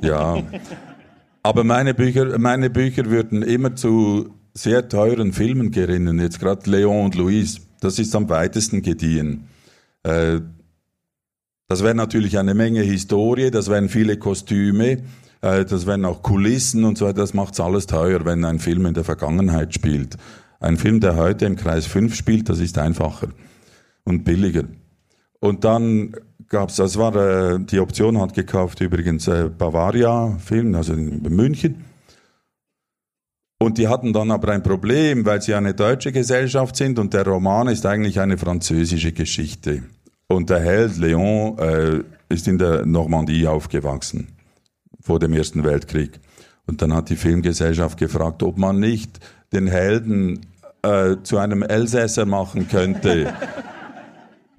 [0.00, 0.42] Ja.
[1.42, 6.18] Aber meine Bücher, meine Bücher würden immer zu sehr teuren Filmen gerinnen.
[6.20, 7.60] Jetzt gerade Leon und Louise.
[7.80, 9.48] Das ist am weitesten gediehen.
[10.02, 10.40] Äh,
[11.68, 14.98] das wäre natürlich eine Menge Historie, das wären viele Kostüme,
[15.40, 17.20] äh, das wären auch Kulissen und so weiter.
[17.20, 20.16] Das macht's alles teuer, wenn ein Film in der Vergangenheit spielt.
[20.58, 23.28] Ein Film, der heute im Kreis 5 spielt, das ist einfacher
[24.04, 24.64] und billiger.
[25.38, 26.14] Und dann
[26.48, 31.84] gab's, das war äh, die Option hat gekauft übrigens äh, Bavaria Film, also in München.
[33.62, 37.26] Und die hatten dann aber ein Problem, weil sie eine deutsche Gesellschaft sind und der
[37.26, 39.82] Roman ist eigentlich eine französische Geschichte.
[40.28, 42.00] Und der Held Leon äh,
[42.30, 44.28] ist in der Normandie aufgewachsen
[45.02, 46.20] vor dem Ersten Weltkrieg.
[46.66, 49.20] Und dann hat die Filmgesellschaft gefragt, ob man nicht
[49.52, 50.46] den Helden
[50.82, 53.34] äh, zu einem Elsässer machen könnte.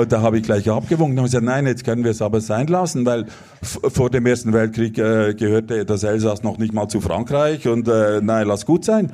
[0.02, 2.66] Und da habe ich gleich abgewunken und gesagt, nein, jetzt können wir es aber sein
[2.66, 3.28] lassen, weil
[3.62, 8.20] vor dem Ersten Weltkrieg äh, gehörte das Elsass noch nicht mal zu Frankreich und äh,
[8.20, 9.12] nein, lass gut sein.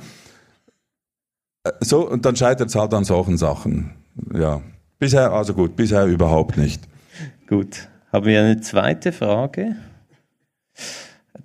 [1.66, 3.96] Äh, So, und dann scheitert es halt an solchen Sachen.
[4.34, 4.62] Ja.
[4.98, 6.82] Bisher, also gut, bisher überhaupt nicht.
[7.48, 7.90] Gut.
[8.14, 9.76] Haben wir eine zweite Frage?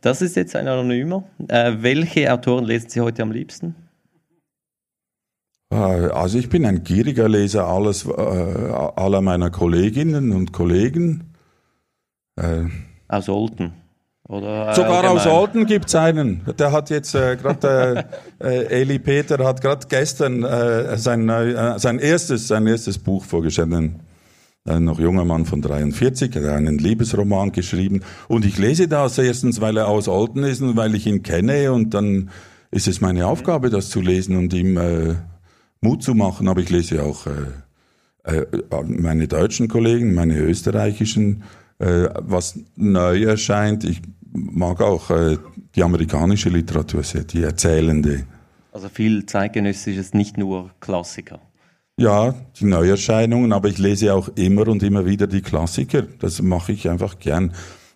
[0.01, 1.25] Das ist jetzt ein Anonymer.
[1.49, 3.75] Äh, welche Autoren lesen Sie heute am liebsten?
[5.73, 11.35] Äh, Also ich bin ein gieriger Leser alles, äh, aller meiner Kolleginnen und Kollegen.
[12.37, 12.65] Äh,
[13.09, 13.73] Aus Olten.
[14.29, 15.39] Oder Sogar aus allgemein?
[15.39, 16.43] Olten gibt's einen.
[16.59, 18.07] Der hat jetzt äh, gerade
[18.41, 23.73] äh, Eli Peter hat gerade gestern äh, sein, äh, sein erstes sein erstes Buch vorgestellt.
[23.75, 24.01] Ein,
[24.65, 28.03] ein noch junger Mann von 43, hat einen Liebesroman geschrieben.
[28.29, 31.73] Und ich lese das erstens, weil er aus Olten ist und weil ich ihn kenne.
[31.73, 32.31] Und dann
[32.71, 34.79] ist es meine Aufgabe, das zu lesen und ihm
[35.83, 36.49] Mut zu machen.
[36.49, 37.33] Aber ich lese auch äh,
[38.25, 38.47] äh,
[38.87, 41.43] meine deutschen Kollegen, meine österreichischen,
[41.79, 43.85] äh, was neu erscheint.
[43.85, 44.01] Ich
[44.33, 45.37] mag auch äh,
[45.75, 48.25] die amerikanische Literatur sehr, die erzählende.
[48.73, 51.41] Also viel zeitgenössisches, nicht nur Klassiker.
[51.99, 56.03] Ja, die Neuerscheinungen, aber ich lese auch immer und immer wieder die Klassiker.
[56.21, 57.53] Das mache ich einfach gern.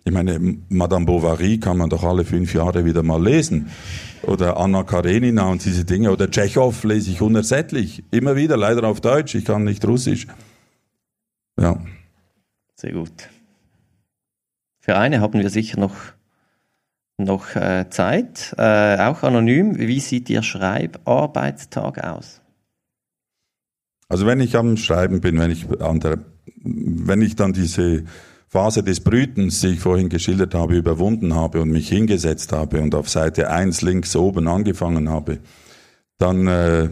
[0.07, 0.39] Ich meine,
[0.69, 3.69] Madame Bovary kann man doch alle fünf Jahre wieder mal lesen.
[4.23, 6.13] Oder Anna Karenina und diese Dinge.
[6.13, 8.05] Oder Tschechow lese ich unersättlich.
[8.09, 9.35] Immer wieder, leider auf Deutsch.
[9.35, 10.25] Ich kann nicht Russisch.
[11.59, 11.81] Ja.
[12.75, 13.11] Sehr gut.
[14.79, 15.97] Für eine haben wir sicher noch,
[17.17, 18.55] noch äh, Zeit.
[18.57, 19.77] Äh, auch anonym.
[19.77, 22.39] Wie sieht Ihr Schreibarbeitstag aus?
[24.07, 26.19] Also wenn ich am Schreiben bin, wenn ich an der,
[26.63, 28.05] wenn ich dann diese
[28.49, 32.95] Phase des Brütens, die ich vorhin geschildert habe, überwunden habe und mich hingesetzt habe und
[32.95, 35.39] auf Seite 1 links oben angefangen habe,
[36.17, 36.89] dann äh,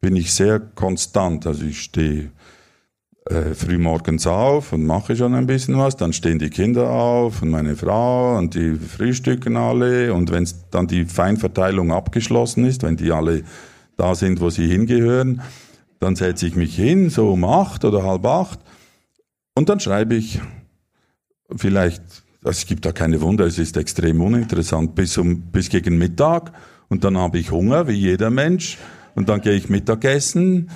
[0.00, 1.46] bin ich sehr konstant.
[1.46, 2.30] Also ich stehe
[3.26, 7.42] äh, früh morgens auf und mache schon ein bisschen was, dann stehen die Kinder auf
[7.42, 10.14] und meine Frau und die frühstücken alle.
[10.14, 13.42] Und wenn dann die Feinverteilung abgeschlossen ist, wenn die alle
[13.96, 15.42] da sind, wo sie hingehören,
[15.98, 18.60] dann setze ich mich hin, so um acht oder halb acht,
[19.56, 20.40] und dann schreibe ich
[21.56, 22.02] vielleicht,
[22.44, 26.52] es gibt da keine Wunder, es ist extrem uninteressant, bis, um, bis gegen Mittag,
[26.88, 28.78] und dann habe ich Hunger, wie jeder Mensch,
[29.14, 30.70] und dann gehe ich Mittagessen,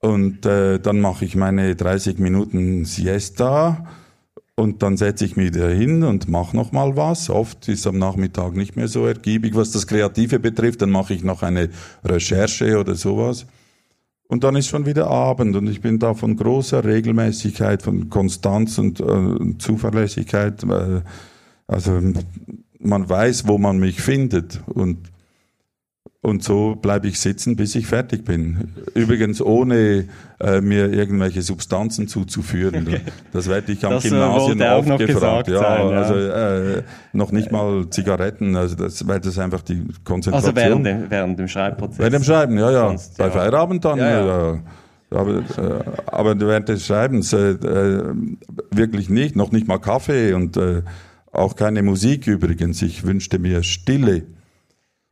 [0.00, 3.86] und äh, dann mache ich meine 30 Minuten Siesta,
[4.56, 7.28] und dann setze ich mich wieder hin und mache noch mal was.
[7.28, 10.80] Oft ist am Nachmittag nicht mehr so ergiebig, was das Kreative betrifft.
[10.82, 11.70] Dann mache ich noch eine
[12.04, 13.46] Recherche oder sowas.
[14.26, 18.78] Und dann ist schon wieder Abend und ich bin da von großer Regelmäßigkeit, von Konstanz
[18.78, 20.64] und äh, Zuverlässigkeit.
[20.64, 21.02] Äh,
[21.66, 22.00] also
[22.78, 24.98] man weiß, wo man mich findet und
[26.24, 28.72] und so bleibe ich sitzen, bis ich fertig bin.
[28.94, 30.06] Übrigens ohne
[30.40, 32.88] äh, mir irgendwelche Substanzen zuzuführen.
[33.34, 35.48] Das werde ich am das, äh, Gymnasium oft noch gefragt.
[35.48, 38.56] Ja, sein, ja, also äh, noch nicht mal Zigaretten.
[38.56, 40.56] Also das, weil das einfach die Konzentration.
[40.56, 41.98] Also während dem, während dem Schreibprozess.
[41.98, 42.88] Während dem Schreiben, ja, ja.
[42.88, 43.30] Sonst, Bei ja.
[43.30, 43.98] Feierabend dann.
[43.98, 44.58] Ja, ja.
[45.10, 45.42] Aber, äh,
[46.06, 48.14] aber während des Schreibens äh, äh,
[48.70, 50.80] wirklich nicht, noch nicht mal Kaffee und äh,
[51.32, 52.80] auch keine Musik übrigens.
[52.80, 54.22] Ich wünschte mir Stille.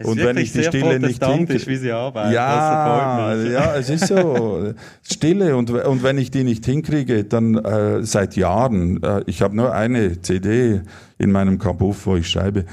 [0.03, 2.33] Es und wenn ich die Stille nicht hinkriege, wie sie arbeiten.
[2.33, 8.05] Ja, ja, es ist so Stille und und wenn ich die nicht hinkriege, dann äh,
[8.05, 9.03] seit Jahren.
[9.03, 10.83] Äh, ich habe nur eine CD
[11.19, 12.65] in meinem Kabuff, wo ich schreibe,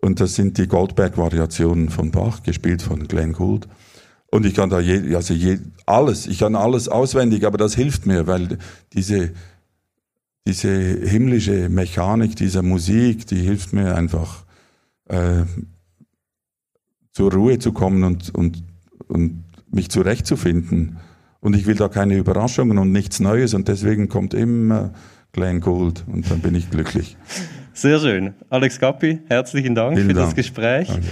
[0.00, 3.68] und das sind die Goldberg-Variationen von Bach, gespielt von Glenn Gould.
[4.30, 8.06] Und ich kann da je, also je, alles, ich kann alles auswendig, aber das hilft
[8.06, 8.58] mir, weil
[8.92, 9.32] diese
[10.48, 10.70] diese
[11.06, 14.46] himmlische Mechanik dieser Musik, die hilft mir einfach.
[15.04, 15.42] Äh,
[17.18, 18.62] zur Ruhe zu kommen und, und,
[19.08, 19.42] und
[19.72, 20.98] mich zurechtzufinden.
[21.40, 24.92] Und ich will da keine Überraschungen und nichts Neues und deswegen kommt immer
[25.32, 27.16] Glenn Gould und dann bin ich glücklich.
[27.72, 28.34] Sehr schön.
[28.50, 30.26] Alex Gappi, herzlichen Dank Vielen für Dank.
[30.28, 30.86] das Gespräch.
[30.86, 31.08] Danke.